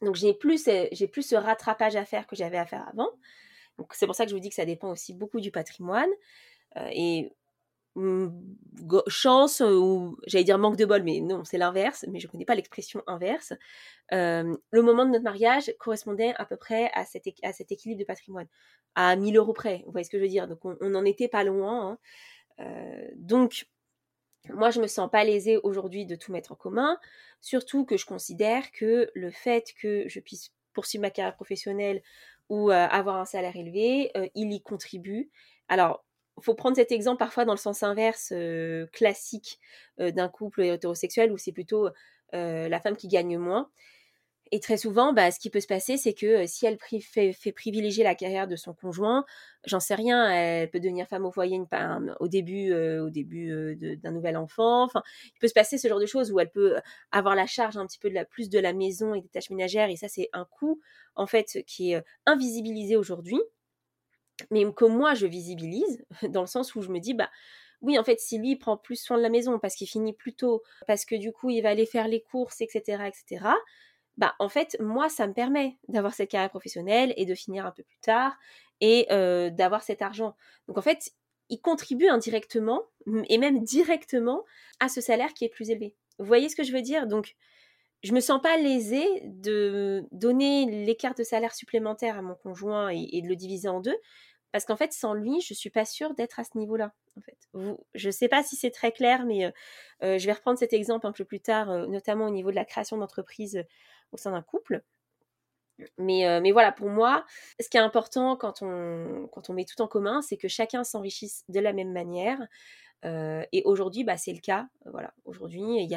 [0.00, 0.68] donc j'ai plus,
[1.12, 3.10] plus ce rattrapage à faire que j'avais à faire avant.
[3.78, 6.10] Donc c'est pour ça que je vous dis que ça dépend aussi beaucoup du patrimoine.
[6.76, 7.32] Euh, et
[7.94, 8.28] mmh,
[9.06, 12.32] chance euh, ou j'allais dire manque de bol, mais non, c'est l'inverse, mais je ne
[12.32, 13.52] connais pas l'expression inverse.
[14.12, 18.00] Euh, le moment de notre mariage correspondait à peu près à cet, à cet équilibre
[18.00, 18.48] de patrimoine,
[18.94, 20.48] à 1000 euros près, vous voyez ce que je veux dire?
[20.48, 21.98] Donc on n'en était pas loin.
[22.58, 22.68] Hein.
[23.16, 23.66] donc
[24.50, 26.98] moi, je me sens pas lésée aujourd'hui de tout mettre en commun,
[27.40, 32.02] surtout que je considère que le fait que je puisse poursuivre ma carrière professionnelle
[32.48, 35.30] ou euh, avoir un salaire élevé, euh, il y contribue.
[35.68, 36.04] Alors,
[36.40, 39.60] faut prendre cet exemple parfois dans le sens inverse euh, classique
[39.98, 41.90] d'un couple hétérosexuel où c'est plutôt
[42.32, 43.70] la femme qui gagne moins.
[44.54, 48.04] Et très souvent, bah, ce qui peut se passer, c'est que si elle fait, privilégier
[48.04, 49.24] la carrière de son conjoint,
[49.64, 51.58] j'en sais rien, elle peut devenir femme au foyer
[52.20, 54.88] au début, au début d'un nouvel enfant.
[55.24, 56.76] Il peut se passer ce genre de choses où elle peut
[57.12, 59.48] avoir la charge un petit peu de la plus de la maison et des tâches
[59.48, 59.88] ménagères.
[59.88, 60.82] Et ça, c'est un coût
[61.16, 63.40] en fait qui est invisibilisé aujourd'hui,
[64.50, 67.30] mais que moi je visibilise dans le sens où je me dis bah
[67.80, 70.34] oui, en fait, si lui prend plus soin de la maison parce qu'il finit plus
[70.34, 73.48] tôt, parce que du coup, il va aller faire les courses, etc., etc.,
[74.16, 77.70] bah en fait moi ça me permet d'avoir cette carrière professionnelle et de finir un
[77.70, 78.36] peu plus tard
[78.80, 79.06] et
[79.52, 80.34] d'avoir cet argent.
[80.66, 81.12] Donc en fait,
[81.48, 82.82] il contribue indirectement
[83.28, 84.44] et même directement
[84.80, 85.94] à ce salaire qui est plus élevé.
[86.18, 87.06] Vous voyez ce que je veux dire?
[87.06, 87.36] Donc
[88.02, 93.22] je me sens pas lésée de donner l'écart de salaire supplémentaire à mon conjoint et,
[93.22, 93.96] de le diviser en deux
[94.50, 96.92] parce qu'en fait, sans lui, je suis pas sûre d'être à ce niveau-là.
[97.16, 99.50] En fait, sais pas si c'est très clair, mais
[100.02, 102.98] je vais reprendre cet exemple un peu plus tard, notamment au niveau de la création
[102.98, 103.64] d'entreprise
[104.12, 104.82] au sein d'un couple.
[105.98, 107.24] Mais, euh, mais voilà, pour moi,
[107.60, 110.84] ce qui est important quand on, quand on met tout en commun, c'est que chacun
[110.84, 112.38] s'enrichisse de la même manière.
[113.04, 114.68] Euh, et aujourd'hui, bah, c'est le cas.
[114.86, 115.88] Voilà, aujourd'hui,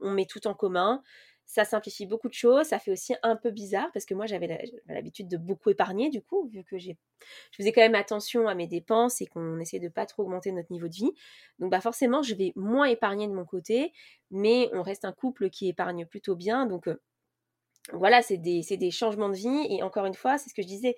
[0.00, 1.02] on met tout en commun.
[1.44, 2.66] Ça simplifie beaucoup de choses.
[2.68, 6.22] Ça fait aussi un peu bizarre parce que moi, j'avais l'habitude de beaucoup épargner, du
[6.22, 6.92] coup, vu que je
[7.54, 10.72] faisais quand même attention à mes dépenses et qu'on essayait de pas trop augmenter notre
[10.72, 11.12] niveau de vie.
[11.58, 13.92] Donc, bah, forcément, je vais moins épargner de mon côté,
[14.30, 16.64] mais on reste un couple qui épargne plutôt bien.
[16.64, 17.02] Donc, euh,
[17.92, 19.66] voilà, c'est des, des, changements de vie.
[19.70, 20.96] Et encore une fois, c'est ce que je disais,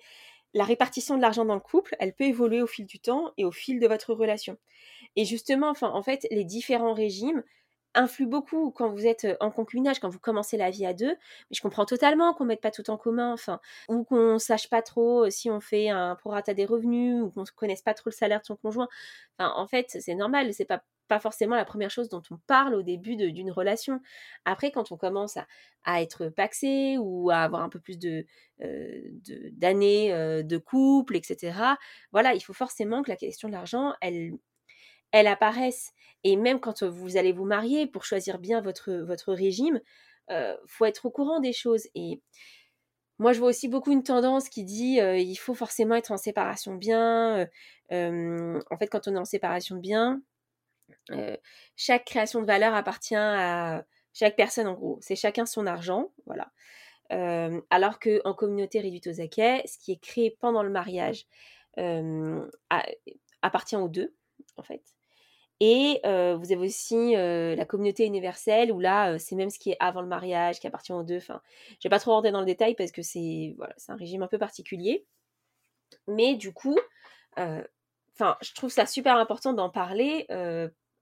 [0.53, 3.45] la répartition de l'argent dans le couple, elle peut évoluer au fil du temps et
[3.45, 4.57] au fil de votre relation.
[5.15, 7.43] Et justement, enfin, en fait, les différents régimes
[7.95, 11.11] influent beaucoup quand vous êtes en concubinage, quand vous commencez la vie à deux.
[11.11, 13.35] Mais je comprends totalement qu'on mette pas tout en commun,
[13.89, 17.45] ou qu'on sache pas trop si on fait un prorata des revenus, ou qu'on ne
[17.55, 18.87] connaisse pas trop le salaire de son conjoint.
[19.39, 22.81] En fait, c'est normal, c'est pas pas forcément la première chose dont on parle au
[22.81, 24.01] début d'une relation.
[24.45, 25.37] Après, quand on commence
[25.85, 28.25] à, être paxé ou à avoir un peu plus de
[29.51, 31.75] d'années de, de, couple, etc.,
[32.11, 34.33] voilà, il faut forcément que la question de l'argent, elle,
[35.11, 35.93] elle apparaisse.
[36.23, 39.79] Et même quand vous allez vous marier, pour choisir bien votre, votre régime,
[40.31, 41.87] euh, faut être au courant des choses.
[41.95, 42.21] Et
[43.19, 46.75] moi, je vois aussi beaucoup une tendance qui dit il faut forcément être en séparation
[46.75, 47.47] bien.
[47.91, 49.77] en fait, quand on est en séparation
[50.87, 51.37] bien,
[51.75, 54.97] chaque création de valeur appartient à chaque personne en gros.
[55.01, 56.51] C'est chacun son argent, voilà.
[57.09, 61.25] alors que en communauté réduite aux acquets, ce qui est créé pendant le mariage
[63.41, 64.15] appartient aux deux,
[64.57, 64.81] en fait.
[65.59, 70.01] Et vous avez aussi la communauté universelle où là, c'est même ce qui est avant
[70.01, 71.17] le mariage, qui appartient aux deux.
[71.17, 71.41] Enfin,
[71.79, 74.23] je vais pas trop rentrer dans le détail parce que c'est voilà, c'est un régime
[74.23, 75.05] un peu particulier.
[76.07, 76.77] Mais du coup,
[78.15, 80.25] enfin, je trouve ça super important d'en parler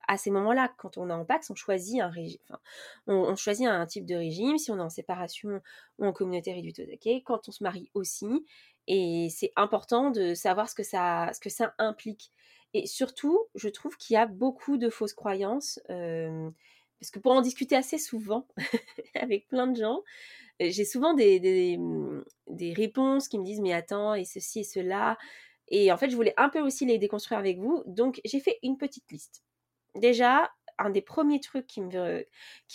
[0.08, 2.60] à ces moments-là, quand on est en Pax, on choisit un régime, enfin,
[3.08, 5.62] on, choisit un type de régime, si on est en séparation
[5.98, 8.46] ou en communauté réduite au quand on se marie aussi,
[8.88, 12.32] et c'est important de savoir ce que ça, ce que ça implique.
[12.74, 17.42] Et surtout, je trouve qu'il y a beaucoup de fausses croyances, parce que pour en
[17.42, 18.48] discuter assez souvent
[19.16, 20.04] avec plein de gens,
[20.60, 25.18] j'ai souvent des, des, réponses qui me disent mais attends, et ceci et cela.
[25.70, 27.84] Et en fait, je voulais un peu aussi les déconstruire avec vous.
[27.86, 29.44] Donc, j'ai fait une petite liste.
[29.96, 32.26] Déjà, un des premiers trucs qui me,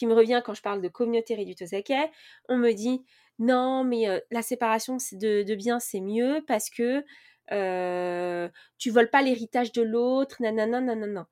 [0.03, 2.11] revient quand je parle de communauté réduite aux acquets,
[2.49, 3.05] on me dit
[3.39, 7.05] non, mais la séparation de, de biens, c'est mieux parce que
[7.53, 8.49] euh,
[8.79, 11.29] tu voles pas l'héritage de l'autre, nanana, nanana.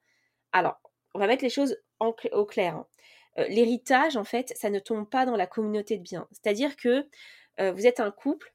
[0.52, 0.80] Alors,
[1.14, 2.76] on va mettre les choses au clair.
[2.76, 2.86] Hein.
[3.38, 6.26] Euh, l'héritage, en fait, ça ne tombe pas dans la communauté de biens.
[6.32, 7.08] C'est-à-dire que
[7.60, 8.54] euh, vous êtes un couple,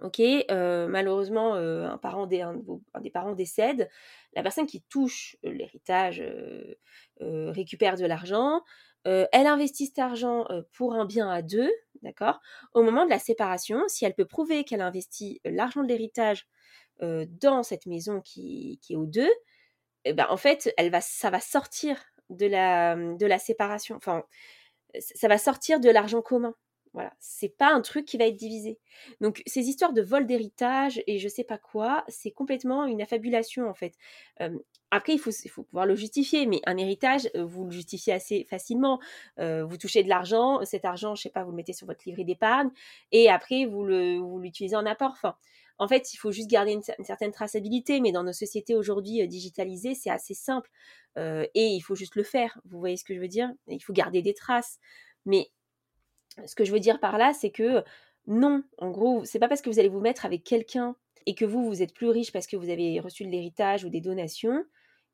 [0.00, 2.44] ok, malheureusement, un, parent des,
[3.00, 3.88] des parents décède,
[4.34, 6.22] la personne qui touche l'héritage
[7.20, 8.62] récupère de l'argent,
[9.04, 11.70] elle investit cet argent pour un bien à deux,
[12.02, 12.40] d'accord?
[12.74, 16.46] Au moment de la séparation, si elle peut prouver qu'elle investit l'argent de l'héritage
[17.00, 19.30] dans cette maison qui, est aux deux,
[20.04, 21.96] eh ben, en fait, elle va, ça va sortir
[22.30, 23.96] de la, de la séparation.
[23.96, 24.24] Enfin,
[25.00, 26.54] ça va sortir de l'argent commun.
[26.96, 28.78] Voilà, c'est pas un truc qui va être divisé.
[29.20, 33.68] Donc ces histoires de vol d'héritage et je sais pas quoi, c'est complètement une affabulation
[33.68, 33.92] en fait.
[34.90, 35.30] après, il faut,
[35.64, 38.98] pouvoir le justifier, mais un héritage, vous le justifiez assez facilement.
[39.36, 42.24] vous touchez de l'argent, cet argent, je sais pas, vous le mettez sur votre livret
[42.24, 42.70] d'épargne
[43.12, 43.84] et après vous
[44.38, 45.18] l'utilisez en apport.
[45.78, 49.92] En fait, il faut juste garder une, certaine traçabilité, mais dans nos sociétés aujourd'hui digitalisées,
[49.92, 50.70] c'est assez simple
[51.18, 52.58] et il faut juste le faire.
[52.64, 53.50] Vous voyez ce que je veux dire?
[53.66, 54.78] Il faut garder des traces,
[55.26, 55.50] mais
[56.44, 57.82] ce que je veux dire par là, c'est que
[58.26, 60.96] non, en gros, c'est pas parce que vous allez vous mettre avec quelqu'un
[61.26, 63.88] et que vous, vous êtes plus riche parce que vous avez reçu de l'héritage ou
[63.88, 64.64] des donations,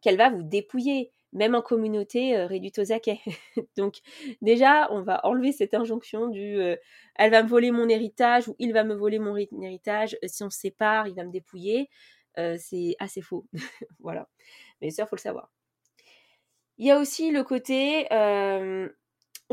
[0.00, 3.20] qu'elle va vous dépouiller, même en communauté euh, réduite aux acquets.
[3.76, 3.96] Donc,
[4.42, 6.76] déjà, on va enlever cette injonction du euh,
[7.16, 10.42] elle va me voler mon héritage ou il va me voler mon héritage, euh, si
[10.42, 11.88] on se sépare, il va me dépouiller.
[12.36, 13.46] c'est assez faux.
[14.00, 14.28] voilà.
[14.80, 15.50] Mais ça, il faut le savoir.
[16.78, 18.06] Il y a aussi le côté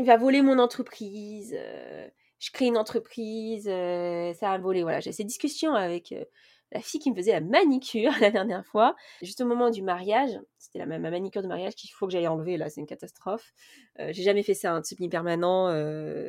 [0.00, 2.08] il va voler mon entreprise, euh,
[2.38, 4.82] je crée une entreprise, euh, ça va voler.
[4.82, 6.24] Voilà, j'ai ces discussions avec euh,
[6.72, 10.30] la fille qui me faisait la manicure la dernière fois, juste au moment du mariage.
[10.58, 13.52] C'était la, ma manicure de mariage qu'il faut que j'aille enlever, là, c'est une catastrophe.
[13.98, 15.68] j'ai jamais fait ça, un semi permanent.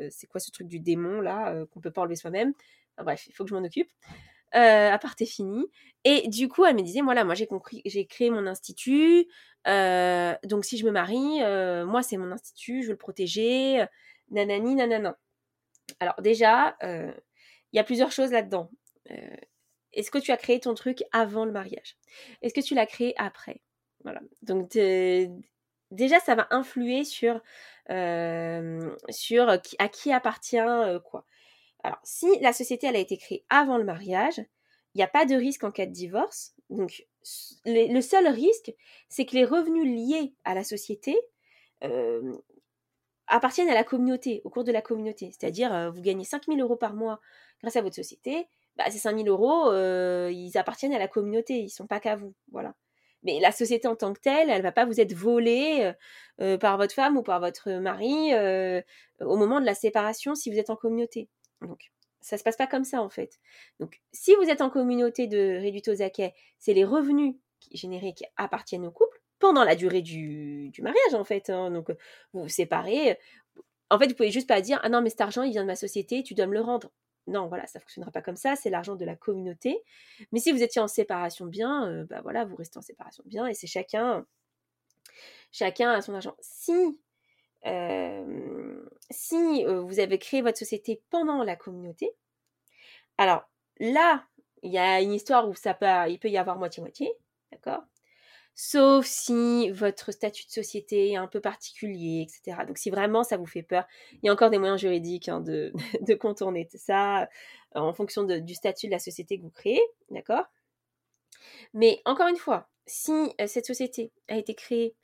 [0.10, 2.54] c'est quoi ce truc du démon, là, qu'on peut pas enlever soi-même
[2.98, 3.90] Bref, il faut que je m'en occupe.
[4.52, 5.66] À part t'es fini.
[6.04, 9.28] Et du coup, elle me disait, voilà, moi j'ai compris, j'ai créé mon institut,
[9.66, 11.40] donc si je me marie,
[11.86, 13.86] moi c'est mon institut, je veux le protéger,
[14.30, 15.18] nanani, nanana.
[16.00, 17.14] Alors déjà, il
[17.74, 18.72] y a plusieurs choses là-dedans.
[19.94, 21.98] Est-ce que tu as créé ton truc avant le mariage?
[22.42, 23.62] Est-ce que tu l'as créé après?
[24.04, 24.22] Voilà.
[24.42, 24.72] Donc
[25.92, 27.42] déjà, ça va influer sur,
[29.10, 30.58] sur à qui appartient
[31.06, 31.26] quoi.
[31.84, 34.40] Alors, si la société elle a été créée avant le mariage,
[34.94, 36.54] il n'y a pas de risque en cas de divorce.
[36.70, 37.06] Donc,
[37.66, 38.74] le seul risque,
[39.10, 41.18] c'est que les revenus liés à la société
[41.84, 42.34] euh,
[43.28, 45.32] appartiennent à la communauté, au cours de la communauté.
[45.32, 47.20] C'est-à-dire, euh, vous gagnez 5000 euros par mois
[47.62, 51.66] grâce à votre société, bah, ces 5000 euros, euh, ils appartiennent à la communauté, ils
[51.66, 52.34] ne sont pas qu'à vous.
[52.52, 52.76] Voilà.
[53.24, 55.94] Mais la société en tant que telle, elle ne va pas vous être volée
[56.60, 58.34] par votre femme ou par votre mari
[59.20, 61.30] au moment de la séparation si vous êtes en communauté.
[61.62, 63.40] Donc, ça se passe pas comme ça en fait.
[63.80, 67.36] Donc, si vous êtes en communauté de réduite aux acquets, c'est les revenus
[67.72, 71.50] générés qui appartiennent au couple pendant la durée du, mariage en fait.
[71.50, 71.72] Hein.
[71.72, 71.90] Donc,
[72.34, 73.18] vous vous séparez.
[73.90, 75.68] En fait, vous pouvez juste pas dire ah non mais cet argent il vient de
[75.68, 76.92] ma société, tu dois me le rendre.
[77.28, 78.56] Non, voilà, ça fonctionnera pas comme ça.
[78.56, 79.82] C'est l'argent de la communauté.
[80.32, 83.48] Mais si vous étiez en séparation bien, euh, bah voilà, vous restez en séparation bien
[83.48, 84.26] et c'est chacun,
[85.52, 86.36] chacun a son argent.
[86.40, 87.00] Si
[87.64, 92.12] si vous avez créé votre société pendant la communauté,
[93.18, 93.44] alors
[93.80, 94.26] là,
[94.64, 97.12] il y a une histoire où ça peut, il peut y avoir moitié-moitié,
[97.52, 97.84] d'accord?
[98.54, 102.66] Sauf si votre statut de société est un peu particulier, etc.
[102.68, 105.40] Donc si vraiment ça vous fait peur, il y a encore des moyens juridiques hein,
[105.40, 105.72] de,
[106.02, 107.30] de, contourner ça
[107.74, 110.46] en fonction du statut de la société que vous créez, d'accord?
[111.74, 114.96] Mais encore une fois, si cette société a été créée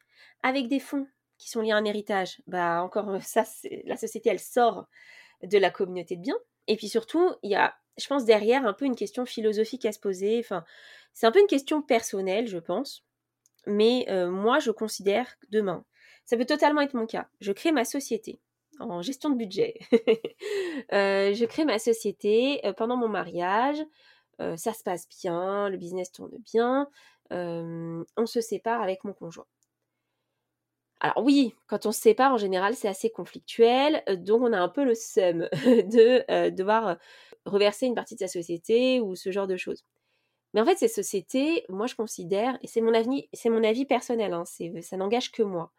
[0.43, 3.43] avec des fonds qui sont liés à un héritage, bah encore euh, ça,
[3.85, 4.87] la société, elle sort
[5.43, 6.39] de la communauté de biens.
[6.67, 9.91] Et puis surtout, il y a, je pense, derrière un peu une question philosophique à
[9.91, 10.39] se poser.
[10.39, 10.65] Enfin,
[11.13, 13.03] c'est un peu une question personnelle, je pense.
[13.65, 15.85] mais moi, je considère demain,
[16.25, 17.27] ça peut totalement être mon cas.
[17.41, 18.39] Je crée ma société
[18.79, 19.75] en gestion de budget.
[20.91, 23.81] je crée ma société pendant mon mariage.
[24.39, 26.89] ça se passe bien, le business tourne bien.
[27.31, 29.47] on se sépare avec mon conjoint.
[30.99, 34.69] Alors oui, quand on se sépare, en général, c'est assez conflictuel, donc on a un
[34.69, 36.97] peu le seum de devoir
[37.45, 39.85] reverser une partie de sa société ou ce genre de choses.
[40.53, 43.85] Mais en fait, ces sociétés, moi je considère, et c'est mon avis, c'est mon avis
[43.85, 45.71] personnel, hein, ça n'engage que moi.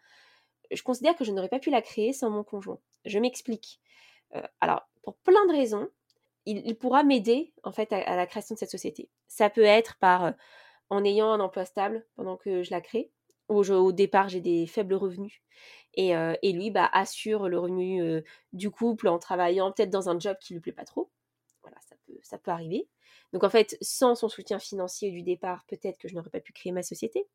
[0.71, 2.79] Je considère que je n'aurais pas pu la créer sans mon conjoint.
[3.05, 3.81] Je m'explique.
[4.61, 5.89] alors, pour plein de raisons,
[6.45, 9.09] il, pourra m'aider en fait à, la création de cette société.
[9.27, 10.35] Ça peut être par
[10.91, 13.11] en ayant un emploi stable pendant que je la crée
[13.49, 15.41] au départ j'ai des faibles revenus.
[15.95, 16.13] Et,
[16.53, 20.61] lui bah, assure le revenu du couple en travaillant peut-être dans un job qui lui
[20.61, 21.11] plaît pas trop.
[21.63, 22.89] Voilà, ça peut, ça peut arriver.
[23.33, 26.53] Donc en fait, sans son soutien financier du départ, peut-être que je n'aurais pas pu
[26.53, 27.27] créer ma société.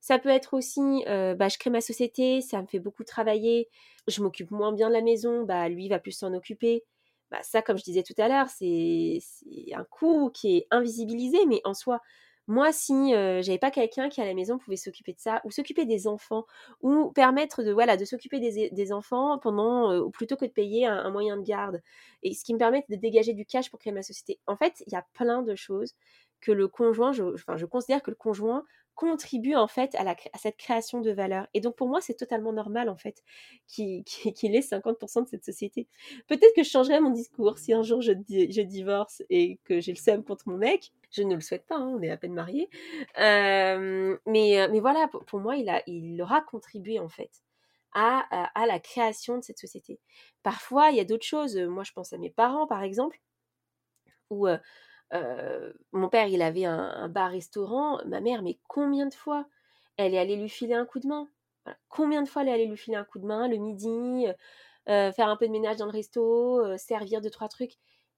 [0.00, 3.68] Ça peut être aussi, bah, je crée ma société, ça me fait beaucoup travailler,
[4.08, 6.82] je m'occupe moins bien de la maison, bah, lui va plus s'en occuper.
[7.30, 9.20] Bah, ça, comme je disais tout à l'heure, c'est
[9.72, 12.00] un coût qui est invisibilisé, mais en soi,
[12.52, 15.84] moi, si j'avais pas quelqu'un qui à la maison pouvait s'occuper de ça, ou s'occuper
[15.86, 16.46] des enfants,
[16.80, 21.36] ou permettre de voilà de s'occuper des, enfants pendant, plutôt que de payer un, moyen
[21.36, 21.82] de garde,
[22.22, 24.38] et ce qui me permet de dégager du cash pour créer ma société.
[24.46, 25.94] En fait, il y a plein de choses
[26.40, 30.56] que le conjoint, je, enfin, je considère que le conjoint contribue en fait à, cette
[30.56, 31.46] création de valeur.
[31.54, 33.22] Et donc pour moi, c'est totalement normal en fait
[33.66, 34.04] qu'il
[34.54, 35.88] ait 50% de cette société.
[36.26, 39.92] Peut-être que je changerai mon discours si un jour je, je divorce et que j'ai
[39.92, 40.92] le seum contre mon mec.
[41.12, 42.70] Je ne le souhaite pas, hein, on est à peine mariés.
[43.18, 47.30] Mais, voilà, pour, moi, il, aura contribué en fait.
[47.94, 50.00] À, la création de cette société.
[50.42, 51.56] Parfois, il y a d'autres choses.
[51.58, 53.20] Moi, je pense à mes parents, par exemple,
[54.30, 54.48] où
[55.92, 58.00] mon père, il avait un, bar-restaurant.
[58.06, 59.46] Ma mère, mais combien de fois
[59.98, 61.28] elle est allée lui filer un coup de main?
[61.88, 64.26] Combien de fois elle est allée lui filer un coup de main le midi,
[64.86, 67.74] faire un peu de ménage dans le resto, servir deux, trois trucs?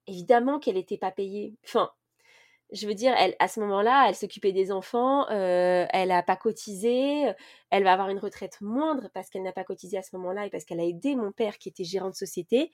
[0.06, 1.56] Évidemment qu'elle n'était pas payée.
[1.64, 1.90] Enfin,
[2.72, 7.32] je veux dire, elle, à ce moment-là, elle s'occupait des enfants, elle n'a pas cotisé,
[7.70, 10.50] elle va avoir une retraite moindre parce qu'elle n'a pas cotisé à ce moment-là et
[10.50, 12.70] parce qu'elle a aidé mon père qui était gérant de société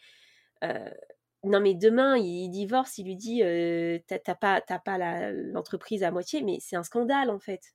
[1.42, 3.42] non mais demain il divorce, il lui dit
[4.07, 4.98] t'as pas t'as pas
[5.33, 7.72] l'entreprise à moitié, mais c'est un scandale en fait.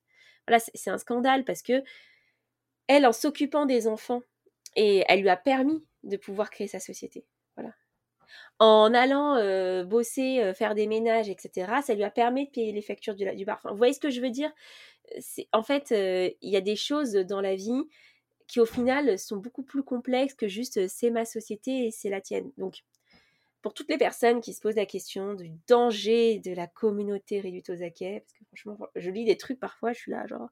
[0.47, 1.83] Voilà, c'est un scandale parce que
[2.87, 4.21] elle en s'occupant des enfants
[4.75, 7.25] et elle lui a permis de pouvoir créer sa société.
[8.59, 9.35] En allant
[9.83, 13.43] bosser, faire des ménages, etc., ça lui a permis de payer les factures du, du
[13.43, 13.59] bar.
[13.65, 14.51] vous voyez ce que je veux dire?
[15.51, 17.83] En fait, il y a des choses dans la vie
[18.47, 22.21] qui au final sont beaucoup plus complexes que juste c'est ma société et c'est la
[22.21, 22.51] tienne.
[22.57, 22.83] Donc
[23.61, 27.71] pour toutes les personnes qui se posent la question du danger de la communauté réduite
[27.71, 30.49] aux acquets, parce que franchement, je lis des trucs parfois, je suis là, genre,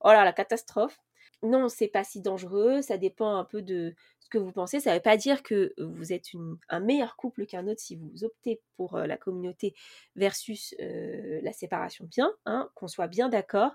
[0.00, 1.00] oh là, la catastrophe.
[1.42, 4.78] Non, c'est pas si dangereux, ça dépend un peu de ce que vous pensez.
[4.78, 6.26] Ça ne veut pas dire que vous êtes
[6.68, 9.74] un meilleur couple qu'un autre si vous optez pour la communauté
[10.16, 13.72] versus la séparation bien, hein, qu'on soit bien d'accord.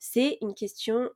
[0.00, 1.08] C'est une question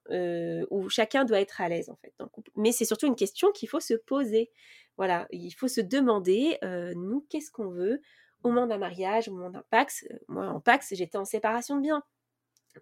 [0.70, 2.52] où chacun doit être à l'aise en fait dans le couple.
[2.54, 4.52] Mais c'est surtout une question qu'il faut se poser.
[4.96, 6.58] Voilà, il faut se demander,
[6.94, 8.00] nous, qu'est-ce qu'on veut?
[8.44, 10.06] Au moment d'un mariage, au moment d'un Pax.
[10.28, 12.04] Moi, en Pax, j'étais en séparation de biens.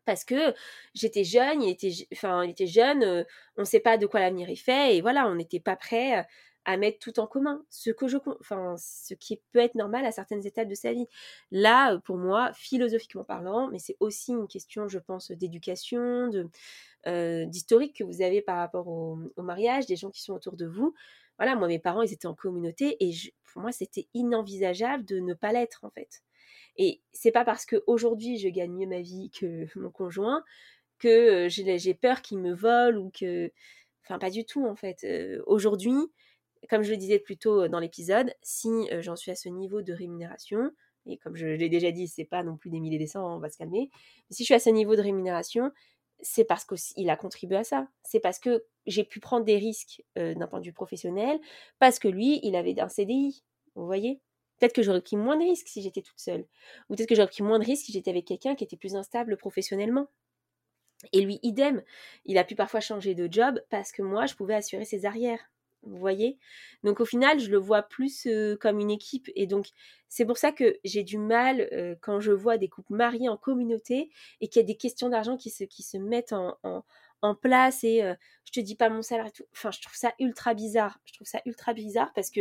[0.05, 0.55] Parce que
[0.94, 3.25] j'étais jeune, il était, enfin, il était jeune,
[3.57, 6.27] on ne sait pas de quoi l'avenir est fait, et voilà, on n'était pas prêt
[6.64, 10.11] à mettre tout en commun, ce que je, enfin, ce qui peut être normal à
[10.11, 11.07] certaines étapes de sa vie.
[11.53, 16.31] Là, pour moi, philosophiquement parlant, mais c'est aussi une question, je pense, d'éducation,
[17.07, 20.92] d'historique que vous avez par rapport au, mariage, des gens qui sont autour de vous
[21.38, 23.12] voilà, moi, mes parents, ils étaient en communauté et
[23.53, 26.22] pour moi, c'était inenvisageable de ne pas l'être, en fait.
[26.77, 30.43] Et c'est pas parce qu'aujourd'hui, je gagne mieux ma vie que mon conjoint
[30.99, 33.53] que j'ai peur qu'il me vole ou que.
[34.05, 35.05] Enfin, pas du tout, en fait.
[35.47, 35.97] aujourd'hui,
[36.69, 38.69] comme je le disais plus tôt dans l'épisode, si
[39.01, 40.71] j'en suis à ce niveau de rémunération,
[41.07, 43.39] et comme je l'ai déjà dit, c'est pas non plus des milliers des cents, on
[43.39, 43.91] va se calmer.
[44.31, 45.71] Si je suis à ce niveau de rémunération,
[46.21, 47.89] c'est parce qu'il a contribué à ça.
[48.03, 51.39] C'est parce que j'ai pu prendre des risques d'un point de vue professionnel,
[51.79, 53.45] parce que lui, il avait un CDI.
[53.75, 54.21] Vous voyez?
[54.59, 56.46] Peut-être que j'aurais pris moins de risques si j'étais toute seule.
[56.88, 58.96] Ou peut-être que j'aurais pris moins de risques si j'étais avec quelqu'un qui était plus
[58.96, 60.09] instable professionnellement.
[61.13, 61.83] Et lui, idem.
[62.25, 65.50] Il a pu parfois changer de job parce que moi, je pouvais assurer ses arrières.
[65.83, 66.38] Vous voyez?
[66.83, 68.27] Donc au final, je le vois plus
[68.61, 69.31] comme une équipe.
[69.37, 69.69] Et donc,
[70.09, 71.69] c'est pour ça que j'ai du mal
[72.00, 75.37] quand je vois des couples mariés en communauté et qu'il y a des questions d'argent
[75.37, 76.57] qui se, mettent en,
[77.23, 78.00] en, place et
[78.44, 79.44] je te dis pas mon salaire et tout.
[79.52, 80.98] Enfin, je trouve ça ultra bizarre.
[81.04, 82.40] Je trouve ça ultra bizarre parce que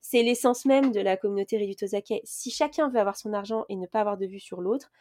[0.00, 3.86] c'est l'essence même de la communauté aux Si chacun veut avoir son argent et ne
[3.86, 4.92] pas avoir de vue sur l'autre,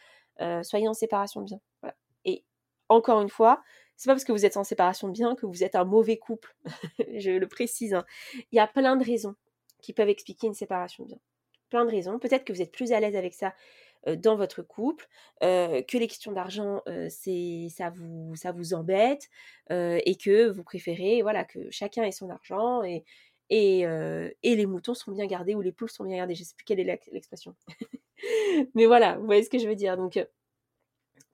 [0.63, 1.61] soyez en séparation de biens.
[2.25, 2.43] Et
[2.89, 3.61] encore une fois,
[3.97, 6.17] c'est pas parce que vous êtes en séparation de biens que vous êtes un mauvais
[6.17, 6.55] couple.
[7.15, 7.93] je le précise.
[7.93, 8.05] Hein.
[8.51, 9.35] Il y a plein de raisons
[9.81, 11.19] qui peuvent expliquer une séparation de biens.
[11.69, 12.19] Plein de raisons.
[12.19, 13.53] Peut-être que vous êtes plus à l'aise avec ça
[14.17, 15.07] dans votre couple,
[15.41, 19.29] que les questions d'argent, c'est ça vous ça vous embête
[19.71, 23.03] et que vous préférez voilà que chacun ait son argent et
[23.49, 26.35] et, et les moutons sont bien gardés ou les poules sont bien gardées.
[26.35, 27.55] Je sais plus quelle est l'expression.
[28.75, 29.97] Mais voilà, vous voyez ce que je veux dire.
[29.97, 30.19] Donc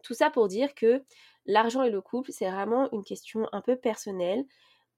[0.03, 1.03] tout ça pour dire que
[1.45, 4.45] l'argent et le couple, c'est vraiment une question un peu personnelle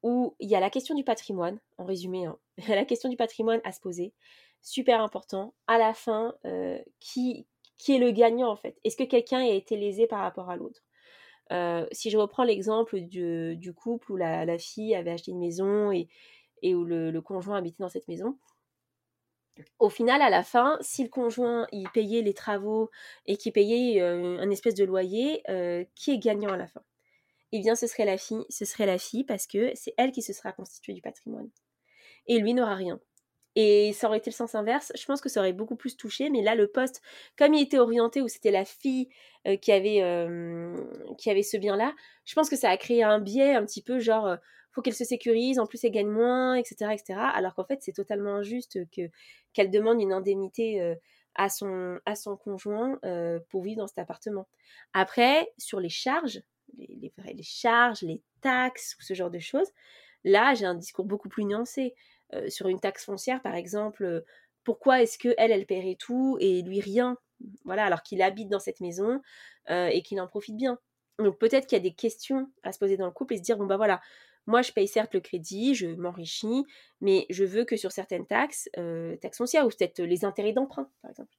[0.01, 2.37] où il y a la question du patrimoine, en résumé, hein.
[2.67, 4.13] la question du patrimoine à se poser,
[4.61, 5.53] super important.
[5.67, 6.35] À la fin,
[6.99, 7.45] qui,
[7.77, 8.77] qui est le gagnant en fait?
[8.83, 10.81] Est-ce que quelqu'un a été lésé par rapport à l'autre?
[11.51, 16.07] Euh, Si je reprends l'exemple du, couple où la, fille avait acheté une maison et,
[16.63, 18.37] et où le, conjoint habitait dans cette maison,
[19.77, 22.89] au final, à la fin, si le conjoint il payait les travaux
[23.27, 26.81] et qu'il payait euh, un espèce de loyer, euh, qui est gagnant à la fin?
[27.51, 28.43] Eh bien, ce serait la fille.
[28.49, 31.51] Ce serait la fille parce que c'est elle qui se sera constituée du patrimoine.
[32.25, 32.99] Et lui n'aura rien.
[33.55, 36.31] Et ça aurait été le sens inverse, je pense que ça aurait beaucoup plus touché.
[36.31, 37.03] Mais là, le poste,
[37.37, 39.09] comme il était orienté où c'était la fille
[39.45, 40.01] euh, qui, avait,
[41.19, 41.93] qui avait ce bien-là,
[42.25, 44.37] je pense que ça a créé un biais un petit peu genre,
[44.73, 46.95] faut qu'elle se sécurise, en plus elle gagne moins, etc.
[47.33, 49.09] alors qu'en fait, c'est totalement injuste que,
[49.53, 50.95] qu'elle demande une indemnité
[51.35, 52.99] à, son, à son conjoint
[53.49, 54.47] pour vivre dans cet appartement.
[54.93, 56.41] Après, sur les charges,
[56.77, 59.69] les, les, charges, les taxes ou ce genre de choses,
[60.23, 61.93] là, j'ai un discours beaucoup plus nuancé.
[62.33, 64.21] Euh, sur une taxe foncière, par exemple, euh,
[64.63, 67.17] pourquoi est-ce que elle, elle paierait tout et lui rien?
[67.65, 69.21] Voilà, alors qu'il habite dans cette maison
[69.69, 70.79] euh, et qu'il en profite bien.
[71.19, 73.43] Donc peut-être qu'il y a des questions à se poser dans le couple et se
[73.43, 74.01] dire bon bah voilà,
[74.47, 76.65] moi je paye certes le crédit, je m'enrichis,
[77.01, 78.69] mais je veux que sur certaines taxes,
[79.21, 81.35] taxes foncières ou peut-être les intérêts d'emprunt par exemple,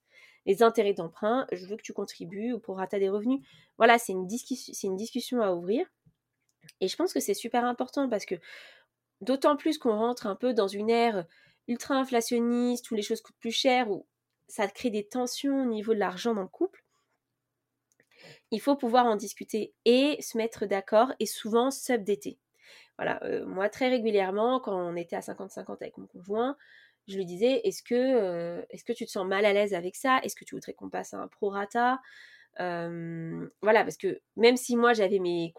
[0.47, 3.41] les intérêts d'emprunt, je veux que tu contribues pour rata des revenus.
[3.79, 5.87] Voilà, c'est une, c'est une discussion à ouvrir.
[6.81, 8.37] Et je pense que c'est super important parce que
[9.25, 11.25] D'autant plus qu'on rentre un peu dans une ère
[11.67, 14.07] ultra inflationniste où les choses coûtent plus cher, où
[14.49, 16.84] ça crée des tensions au niveau de l'argent dans le couple.
[18.55, 22.39] Il faut pouvoir en discuter et se mettre d'accord et souvent s'updater.
[22.97, 26.57] Voilà, euh, moi très régulièrement, quand on était à 50-50 avec mon conjoint,
[27.09, 29.97] je lui disais est-ce que, euh, est-ce que tu te sens mal à l'aise avec
[29.97, 30.21] ça?
[30.23, 32.01] Est-ce que tu voudrais qu'on passe à un prorata?
[32.61, 35.53] Euh, Voilà, parce que même si moi j'avais mes,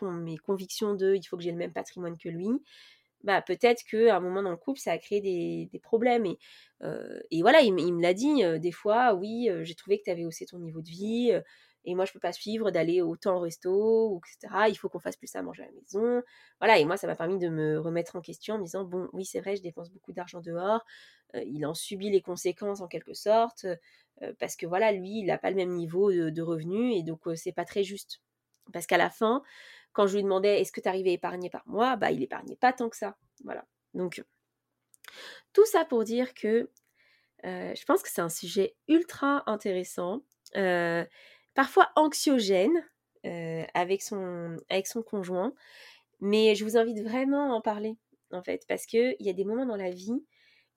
[0.45, 2.47] convictions de il faut que j'ai le même patrimoine que lui,
[3.25, 6.25] bah, peut-être qu'à un moment dans le couple, ça a créé des, problèmes.
[6.25, 6.39] Et,
[6.83, 10.23] euh, et voilà, il, me l'a dit des fois, oui, j'ai trouvé que tu avais
[10.23, 11.33] haussé ton niveau de vie,
[11.85, 14.65] et moi, je peux pas suivre d'aller autant au resto, etc.
[14.69, 16.21] Il faut qu'on fasse plus ça à manger à la maison.
[16.59, 19.09] Voilà, et moi, ça m'a permis de me remettre en question en me disant, bon,
[19.13, 20.85] oui, c'est vrai, je dépense beaucoup d'argent dehors,
[21.33, 23.65] il en subit les conséquences en quelque sorte,
[24.39, 27.21] parce que voilà, lui, il n'a pas le même niveau de, de revenus, et donc
[27.35, 28.21] c'est pas très juste.
[28.73, 29.43] Parce qu'à la fin,
[29.93, 32.57] quand je lui demandais est-ce que tu arrivais à épargner par mois, bah il épargnait
[32.57, 33.17] pas tant que ça.
[33.43, 33.65] Voilà.
[33.93, 34.23] Donc
[35.53, 36.69] tout ça pour dire que
[37.45, 40.23] euh, je pense que c'est un sujet ultra intéressant,
[40.55, 41.05] euh,
[41.55, 42.85] parfois anxiogène
[43.25, 44.57] euh, avec, son,
[45.05, 45.53] conjoint,
[46.21, 47.97] mais je vous invite vraiment à en parler
[48.31, 50.23] en fait, parce qu'il y a des moments dans la vie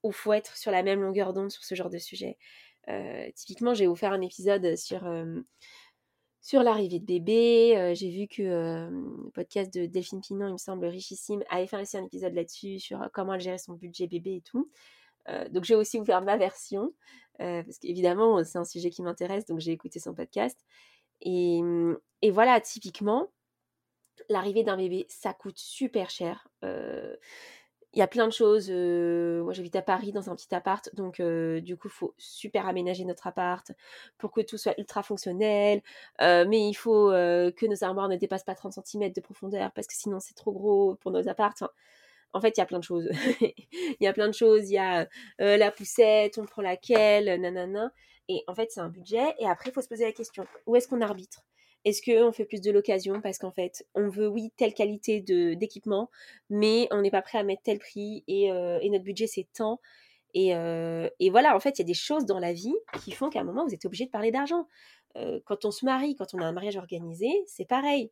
[0.02, 2.38] où faut être sur la même longueur d'onde sur ce genre de sujet.
[3.34, 5.06] typiquement, j'ai offert un épisode sur
[6.40, 7.76] sur l'arrivée de bébé.
[7.76, 11.80] Euh, j'ai vu que le podcast de Delphine Pinon, il me semble richissime, avait fait
[11.80, 14.70] aussi un épisode là-dessus sur comment elle gérait son budget bébé et tout.
[15.50, 16.92] Donc j'ai aussi ouvert ma version,
[17.38, 20.58] parce qu'évidemment, c'est un sujet qui m'intéresse, donc j'ai écouté son podcast.
[21.20, 23.28] Et, mmh, et voilà, typiquement,
[24.28, 26.48] l'arrivée d'un bébé, ça coûte super cher
[27.94, 28.70] il y a plein de choses.
[28.70, 33.04] moi, j'habite à Paris dans un petit appart, donc du coup, il faut super aménager
[33.04, 33.72] notre appart
[34.18, 35.82] pour que tout soit ultra fonctionnel.
[36.20, 39.94] mais il faut que nos armoires ne dépassent pas 30 cm de profondeur parce que
[39.94, 41.70] sinon, c'est trop gros pour nos apparts.
[42.32, 43.08] En fait, il y a plein de choses.
[43.40, 44.70] Il y a plein de choses.
[44.70, 45.08] Il y a
[45.38, 47.92] la poussette, on prend laquelle, nanana.
[48.28, 49.34] Et en fait, c'est un budget.
[49.38, 51.44] Et après, il faut se poser la question où est-ce qu'on arbitre?
[51.84, 56.10] Est-ce qu'on fait plus de l'occasion parce qu'en fait, on veut, oui, telle qualité d'équipement,
[56.50, 59.80] mais on n'est pas prêt à mettre tel prix et, euh, notre budget, c'est tant.
[60.36, 63.30] Euh, et, voilà, en fait, il y a des choses dans la vie qui font
[63.30, 64.66] qu'à un moment, vous êtes obligé de parler d'argent.
[65.16, 68.10] Euh, quand on se marie, quand on a un mariage organisé, c'est pareil.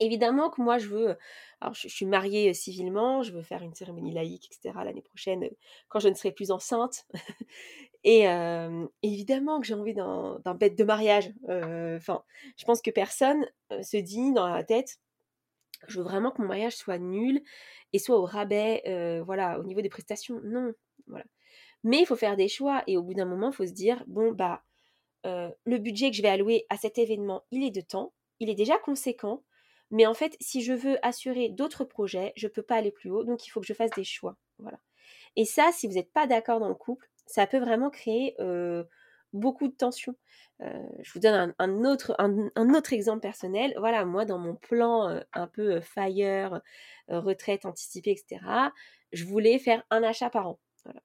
[0.00, 1.16] Évidemment que moi, je veux.
[1.60, 4.74] Alors, je, suis mariée civilement, je veux faire une cérémonie laïque, etc.
[4.84, 5.48] l'année prochaine,
[5.88, 7.06] quand je ne serai plus enceinte.
[8.04, 8.26] Et
[9.02, 11.32] évidemment que j'ai envie d'un bête de mariage.
[11.48, 12.22] Enfin,
[12.56, 13.44] je pense que personne
[13.82, 14.98] se dit dans la tête
[15.86, 17.42] je veux vraiment que mon mariage soit nul
[17.92, 18.82] et soit au rabais,
[19.24, 20.40] voilà, au niveau des prestations.
[20.44, 20.72] Non,
[21.06, 21.24] voilà.
[21.84, 24.02] Mais il faut faire des choix et au bout d'un moment, il faut se dire
[24.06, 24.62] bon, bah,
[25.24, 28.54] le budget que je vais allouer à cet événement, il est de temps, il est
[28.54, 29.42] déjà conséquent.
[29.90, 33.10] Mais en fait, si je veux assurer d'autres projets, je ne peux pas aller plus
[33.10, 34.36] haut, donc il faut que je fasse des choix.
[34.58, 34.78] Voilà.
[35.36, 38.36] Et ça, si vous n'êtes pas d'accord dans le couple, ça peut vraiment créer
[39.32, 40.16] beaucoup de tensions.
[40.60, 43.74] je vous donne un, autre, un, autre exemple personnel.
[43.78, 46.60] Voilà, moi, dans mon plan un peu fire,
[47.08, 48.40] retraite anticipée, etc.,
[49.12, 50.58] je voulais faire un achat par an.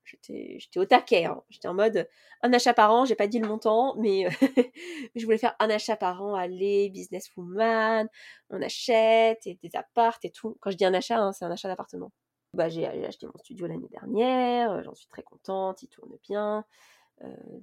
[0.06, 1.26] J'étais, au taquet.
[1.26, 1.42] Hein.
[1.50, 2.08] J'étais en mode
[2.42, 3.06] un achat par an.
[3.06, 4.28] J'ai pas dit le montant, mais
[5.16, 6.36] je voulais faire un achat par an.
[6.36, 8.08] Allez, businesswoman,
[8.50, 10.58] on achète et des appartes et tout.
[10.62, 12.12] Quand je dis un achat, hein, c'est un achat d'appartement.
[12.54, 14.84] Bah, j'ai, acheté mon studio l'année dernière.
[14.84, 15.82] J'en suis très contente.
[15.84, 16.66] Il tourne bien.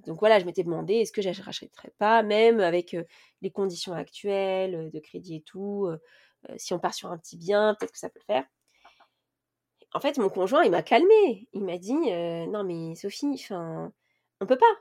[0.05, 2.95] donc voilà, je m'étais demandé est-ce que je rachèterais pas, même avec
[3.41, 5.89] les conditions actuelles de crédit et tout.
[6.57, 8.45] si on part sur un petit bien, peut-être que ça peut le faire
[9.93, 11.47] en fait, mon conjoint, il m'a calmé.
[11.53, 13.91] Il m'a dit Non, mais Sophie, enfin,
[14.39, 14.75] on peut pas.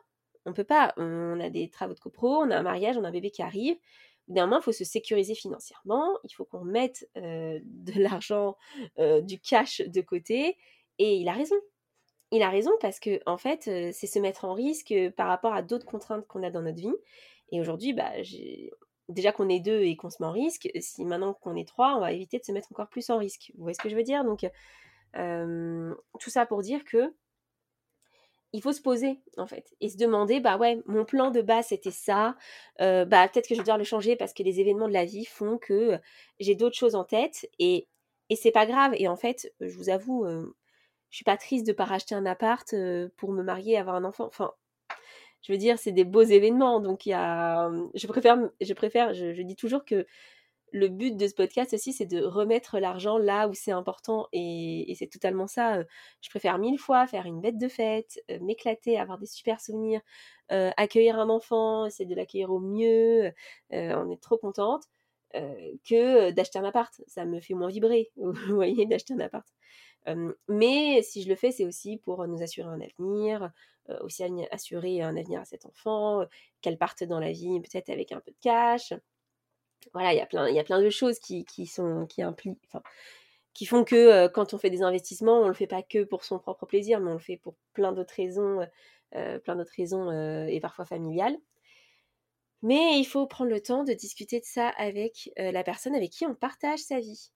[0.46, 0.92] On peut pas.
[0.96, 3.42] On a des travaux de copro, on a un mariage, on a un bébé qui
[3.42, 3.76] arrive.
[4.28, 6.16] Moment, il faut se sécuriser financièrement.
[6.24, 7.62] Il faut qu'on mette de
[8.00, 8.56] l'argent,
[8.98, 10.56] du cash de côté.
[10.98, 11.56] Et il a raison.
[12.32, 15.62] Il a raison parce que, en fait, c'est se mettre en risque par rapport à
[15.62, 16.94] d'autres contraintes qu'on a dans notre vie.
[17.52, 18.12] Et aujourd'hui, bah,
[19.08, 21.96] déjà qu'on est deux et qu'on se met en risque, si maintenant qu'on est trois,
[21.96, 23.50] on va éviter de se mettre encore plus en risque.
[23.56, 24.24] Vous voyez ce que je veux dire?
[24.24, 24.48] Donc,
[25.14, 27.14] tout ça pour dire que
[28.52, 31.66] il faut se poser en fait et se demander bah ouais mon plan de base
[31.68, 32.36] c'était ça
[32.78, 35.24] bah peut-être que je vais devoir le changer parce que les événements de la vie
[35.24, 35.98] font que
[36.40, 37.88] j'ai d'autres choses en tête et
[38.28, 40.26] et c'est pas grave et en fait je vous avoue
[41.10, 42.74] je suis pas triste de pas racheter un appart
[43.16, 44.52] pour me marier avoir un enfant enfin
[45.42, 49.14] je veux dire c'est des beaux événements donc il y a je préfère je préfère
[49.14, 50.06] je dis toujours que
[50.72, 54.28] le but de ce podcast aussi, c'est de remettre l'argent là où c'est important.
[54.32, 55.82] Et, c'est totalement ça.
[56.20, 60.00] Je préfère mille fois faire une bête de fête, m'éclater, avoir des super souvenirs,
[60.48, 63.32] accueillir un enfant, essayer de l'accueillir au mieux.
[63.72, 64.84] on est trop contente.
[65.32, 66.92] que d'acheter un appart.
[67.06, 69.46] Ça me fait moins vibrer, vous voyez, d'acheter un appart.
[70.48, 73.50] mais si je le fais, c'est aussi pour nous assurer un avenir,
[74.02, 76.24] aussi assurer un avenir à cet enfant,
[76.60, 78.92] qu'elle parte dans la vie peut-être avec un peu de cash
[79.92, 80.26] voilà, il y a
[80.64, 82.82] plein, de choses qui, sont, qui impliquent, enfin,
[83.54, 86.38] qui font que quand on fait des investissements, on le fait pas que pour son
[86.38, 88.66] propre plaisir, mais on le fait pour plein d'autres raisons,
[89.10, 90.10] plein d'autres raisons
[90.46, 91.36] et parfois familiales.
[92.62, 96.26] Mais il faut prendre le temps de discuter de ça avec la personne avec qui
[96.26, 97.32] on partage sa vie.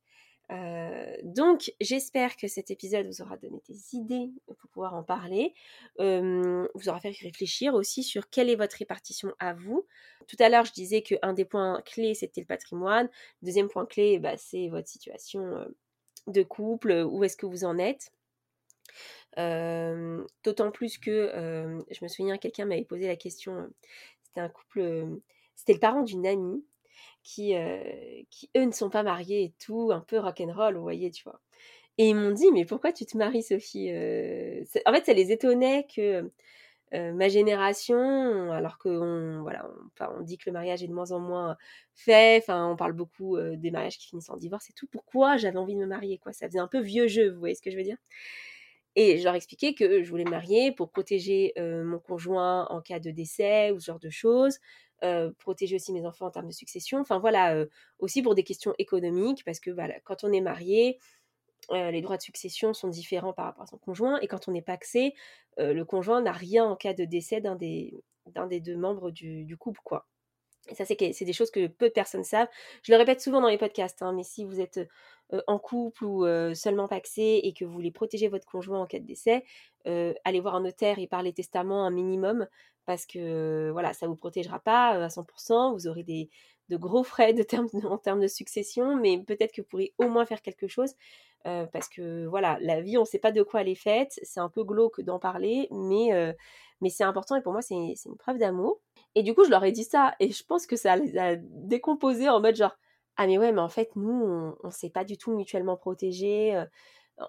[0.53, 5.55] Euh, donc, j'espère que cet épisode vous aura donné des idées pour pouvoir en parler,
[5.99, 9.87] vous aura fait réfléchir aussi sur quelle est votre répartition à vous.
[10.27, 13.09] Tout à l'heure, je disais qu'un des points clés, c'était le patrimoine.
[13.43, 15.67] Deuxième point clé, bah, c'est votre situation
[16.27, 18.13] de couple, où est-ce que vous en êtes.
[19.37, 21.31] D'autant plus que
[21.91, 23.71] je me souviens, quelqu'un m'avait posé la question,
[24.23, 25.07] c'était un couple,
[25.55, 26.65] c'était le parent d'une amie
[27.23, 27.55] qui,
[28.31, 31.41] qui eux ne sont pas mariés et tout, un peu rock'n'roll, vous voyez, tu vois.
[31.99, 35.87] Et ils m'ont dit, mais pourquoi tu te maries, Sophie En fait, ça les étonnait
[35.95, 36.31] que
[36.93, 39.69] ma génération, alors qu'on voilà,
[40.01, 41.57] on, on, dit que le mariage est de moins en moins
[41.95, 44.87] fait, enfin, on parle beaucoup des mariages qui finissent en divorce et tout.
[44.87, 46.33] Pourquoi j'avais envie de me marier, quoi?
[46.33, 47.97] Ça faisait un peu vieux jeu, vous voyez ce que je veux dire?
[48.97, 53.01] Et je leur expliquais que je voulais me marier pour protéger mon conjoint en cas
[53.01, 54.59] de décès ou ce genre de choses,
[55.39, 57.01] protéger aussi mes enfants en termes de succession.
[57.01, 57.65] Enfin voilà,
[57.99, 60.99] aussi pour des questions économiques, parce que voilà, quand on est marié,
[61.71, 64.63] les droits de succession sont différents par rapport à son conjoint, et quand on n'est
[64.63, 65.15] pas axé,
[65.59, 68.03] le conjoint n'a rien en cas de décès d'un des,
[68.49, 70.07] des deux membres du, du couple, quoi.
[70.69, 72.49] Et ça, c'est des choses que peu de personnes savent.
[72.83, 74.81] Je le répète souvent dans les podcasts, hein, mais si vous êtes
[75.47, 79.07] en couple ou seulement paxé et que vous voulez protéger votre conjoint en cas de
[79.07, 79.45] décès,
[79.85, 82.47] allez voir un notaire et parlez testament un minimum
[82.87, 85.73] parce que voilà, ça vous protégera pas à 100%.
[85.73, 86.29] Vous aurez des,
[86.69, 87.35] de gros frais
[87.85, 90.95] en termes de succession, mais peut-être que vous pourrez au moins faire quelque chose
[91.73, 94.19] parce que voilà, la vie, on ne sait pas de quoi elle est faite.
[94.23, 96.35] C'est un peu glauque d'en parler, mais,
[96.85, 98.81] mais c'est important et pour moi, c'est une preuve d'amour.
[99.15, 101.37] Et du coup, je leur ai dit ça et je pense que ça les a
[101.37, 102.77] décomposés en mode genre
[103.17, 106.65] ah mais ouais, mais en fait, nous, on ne s'est pas du tout mutuellement protégés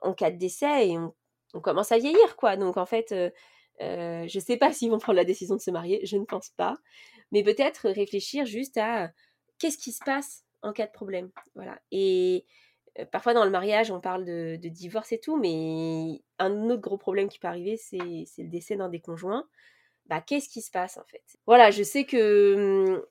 [0.01, 2.57] en cas de décès et on, commence à vieillir, quoi.
[2.57, 3.13] Donc en fait,
[3.79, 6.49] je ne sais pas s'ils vont prendre la décision de se marier, je ne pense
[6.49, 6.77] pas.
[7.31, 9.11] Mais peut-être réfléchir juste à
[9.59, 11.31] qu'est-ce qui se passe en cas de problème?
[11.55, 11.79] Voilà.
[11.91, 12.45] Et
[13.11, 17.29] parfois dans le mariage, on parle de, divorce et tout, mais un autre gros problème
[17.29, 19.47] qui peut arriver, c'est le décès d'un des conjoints.
[20.07, 21.23] Bah, qu'est-ce qui se passe en fait?
[21.47, 23.01] Voilà, je sais que mmh,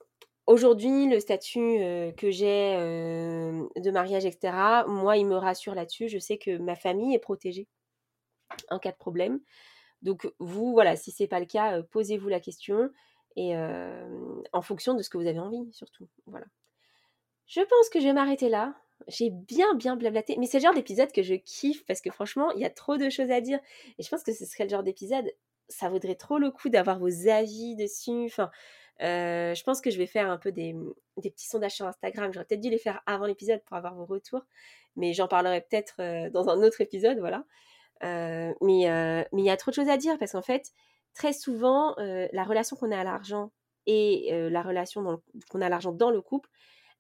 [0.47, 1.79] Aujourd'hui, le statut
[2.19, 6.09] que j'ai de mariage, etc., moi, il me rassure là-dessus.
[6.09, 7.67] Je sais que ma famille est protégée
[8.71, 9.41] en cas de problème.
[10.03, 12.91] Donc, vous, voilà, si ce n'est pas le cas, posez-vous la question
[13.39, 16.09] en fonction de ce que vous avez envie, surtout.
[16.27, 16.47] Voilà.
[17.47, 18.75] je pense que je vais m'arrêter là.
[19.09, 20.37] J'ai bien, bien blablaté.
[20.39, 22.97] Mais c'est le genre d'épisode que je kiffe parce que franchement, il y a trop
[22.97, 23.59] de choses à dire.
[23.99, 25.31] Et je pense que ce serait le genre d'épisode,
[25.69, 28.25] ça vaudrait trop le coup d'avoir vos avis dessus.
[28.27, 28.51] Enfin,
[29.01, 30.75] je pense que je vais faire un peu des,
[31.17, 32.33] petits sondages sur Instagram.
[32.33, 34.45] J'aurais peut-être dû les faire avant l'épisode pour avoir vos retours.
[34.97, 37.45] Mais j'en parlerai peut-être dans un autre épisode, voilà.
[38.03, 40.73] mais mais il y a trop de choses à dire parce qu'en fait,
[41.15, 43.51] très souvent, la relation qu'on a à l'argent
[43.87, 45.21] et la relation
[45.51, 46.49] qu'on a à l'argent dans le couple,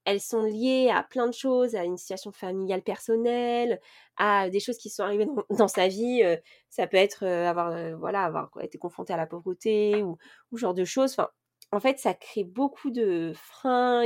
[0.04, 3.80] elles sont liées à plein de choses, à une situation familiale personnelle,
[4.16, 6.22] à des choses qui sont arrivées dans, sa vie.
[6.68, 10.18] ça peut être avoir, voilà, avoir été confronté à la pauvreté ou,
[10.52, 11.12] ou genre de choses.
[11.12, 11.30] Enfin,
[11.72, 14.04] en fait, ça crée beaucoup de freins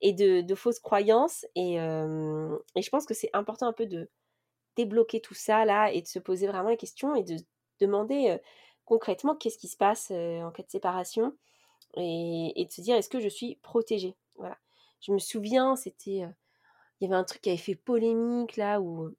[0.00, 1.46] et, de, fausses croyances.
[1.56, 4.10] Et, je pense que c'est important un peu de
[4.76, 7.36] débloquer tout ça là et de se poser vraiment les questions et de
[7.80, 8.38] demander
[8.84, 11.36] concrètement qu'est-ce qui se passe en cas de séparation
[11.96, 14.16] et, et de se dire est-ce que je suis protégée?
[14.36, 14.58] Voilà
[15.00, 16.26] je me souviens, c'était.
[17.00, 19.10] il y avait un truc qui avait fait polémique là, où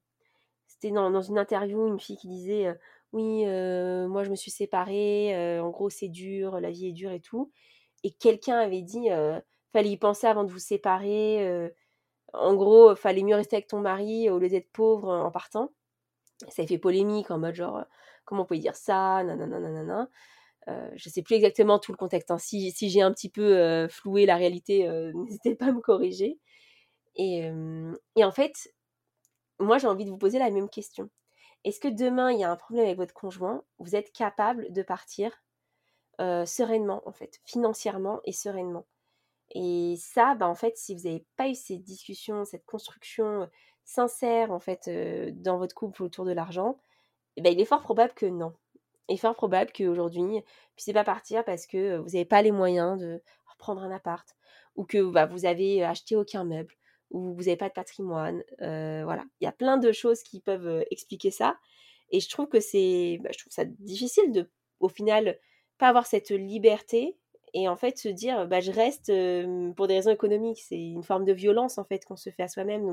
[0.68, 2.78] c'était dans, une interview, une fille qui disait
[3.12, 7.20] Oui, moi je me suis séparée, en gros c'est dur, la vie est dure et
[7.20, 7.50] tout.
[8.04, 9.08] Et quelqu'un avait dit
[9.72, 11.70] Fallait y penser avant de vous séparer.
[12.32, 15.72] en gros, fallait mieux rester avec ton mari au lieu d'être pauvre en partant.
[16.48, 17.84] Ça a fait polémique en mode genre
[18.24, 19.22] Comment on peut dire ça?
[19.24, 20.08] Nanana, nanana.
[20.68, 22.30] Euh, je ne sais plus exactement tout le contexte.
[22.30, 22.38] Hein.
[22.38, 26.38] Si, j'ai un petit peu euh, floué la réalité, euh, n'hésitez pas à me corriger.
[27.16, 27.50] Et,
[28.16, 28.72] en fait,
[29.58, 31.10] moi j'ai envie de vous poser la même question.
[31.64, 34.82] Est-ce que demain il y a un problème avec votre conjoint, vous êtes capable de
[34.82, 35.42] partir
[36.18, 38.86] sereinement en fait, financièrement et sereinement?
[39.54, 43.48] Et ça, bah, en fait, si vous n'avez pas eu cette discussion, cette construction
[43.84, 44.88] sincère en fait
[45.42, 46.78] dans votre couple autour de l'argent,
[47.36, 48.54] eh ben, il est fort probable que non
[49.08, 50.40] est fort probable qu'aujourd'hui, vous ne
[50.76, 54.28] puissiez pas partir parce que vous n'avez pas les moyens de reprendre un appart,
[54.76, 56.74] ou que bah, vous avez acheté aucun meuble,
[57.10, 58.42] ou vous n'avez pas de patrimoine.
[58.58, 61.56] voilà, il y a plein de choses qui peuvent expliquer ça.
[62.10, 64.50] Et je trouve que c'est, bah, je trouve ça difficile de,
[64.80, 65.38] au final,
[65.78, 67.16] pas avoir cette liberté
[67.54, 69.12] et en fait se dire, bah, je reste
[69.76, 70.62] pour des raisons économiques.
[70.66, 72.84] C'est une forme de violence en fait qu'on se fait à soi-même.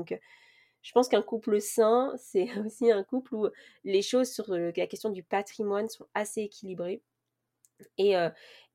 [0.82, 3.48] Je pense qu'un couple sain, c'est aussi un couple où
[3.84, 7.02] les choses sur la question du patrimoine sont assez équilibrées
[7.98, 8.14] et,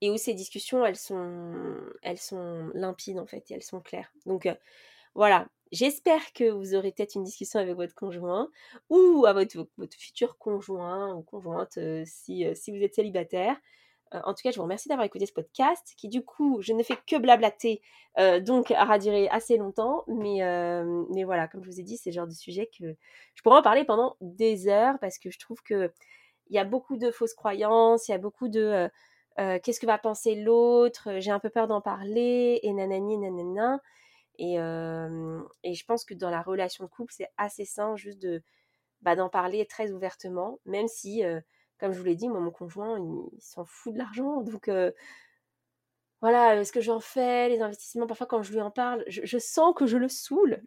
[0.02, 4.12] et où ces discussions, elles sont, elles sont limpides en fait, et elles sont claires.
[4.26, 4.48] Donc
[5.16, 8.50] voilà, j'espère que vous aurez peut-être une discussion avec votre conjoint
[8.90, 13.58] ou votre, votre futur conjoint ou conjointe si, si vous êtes célibataire.
[14.14, 16.74] Euh, en tout cas, je vous remercie d'avoir écouté ce podcast qui, du coup, je
[16.74, 17.82] ne fais que blablater,
[18.20, 20.04] euh, donc aura duré assez longtemps.
[20.08, 22.96] Mais, euh, mais voilà, comme je vous ai dit, c'est le genre de sujet que
[23.34, 25.92] je pourrais en parler pendant des heures parce que je trouve qu'il
[26.50, 28.90] y a beaucoup de fausses croyances, il y a beaucoup de
[29.38, 33.82] qu'est-ce que va penser l'autre, j'ai un peu peur d'en parler, et nanani, nanana.
[34.38, 38.44] Et, et je pense que dans la relation de couple, c'est assez sain juste de
[39.02, 41.22] bah, d'en parler très ouvertement, même si
[41.80, 44.42] comme je vous l'ai dit, moi, mon conjoint, il, s'en fout de l'argent.
[44.42, 44.92] Donc, euh,
[46.22, 49.74] voilà, ce que j'en fais, les investissements, parfois quand je lui en parle, je, sens
[49.76, 50.64] que je le saoule.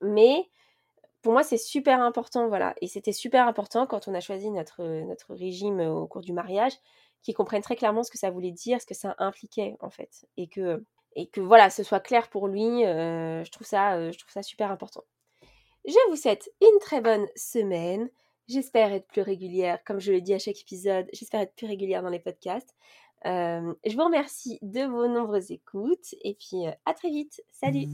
[0.00, 0.48] Mais
[1.22, 2.74] pour moi, c'est super important, voilà.
[2.80, 6.72] Et c'était super important quand on a choisi notre, notre régime au cours du mariage,
[7.22, 10.26] qu'il comprenne très clairement ce que ça voulait dire, ce que ça impliquait, en fait.
[10.36, 10.84] Et que,
[11.16, 14.32] et que voilà, ce soit clair pour lui, euh, je, trouve ça, euh, je trouve
[14.32, 15.04] ça super important.
[15.84, 18.08] Je vous souhaite une très bonne semaine.
[18.50, 22.02] J'espère être plus régulière, comme je le dis à chaque épisode, j'espère être plus régulière
[22.02, 22.74] dans les podcasts.
[23.24, 27.40] Euh, je vous remercie de vos nombreuses écoutes et puis euh, à très vite.
[27.52, 27.86] Salut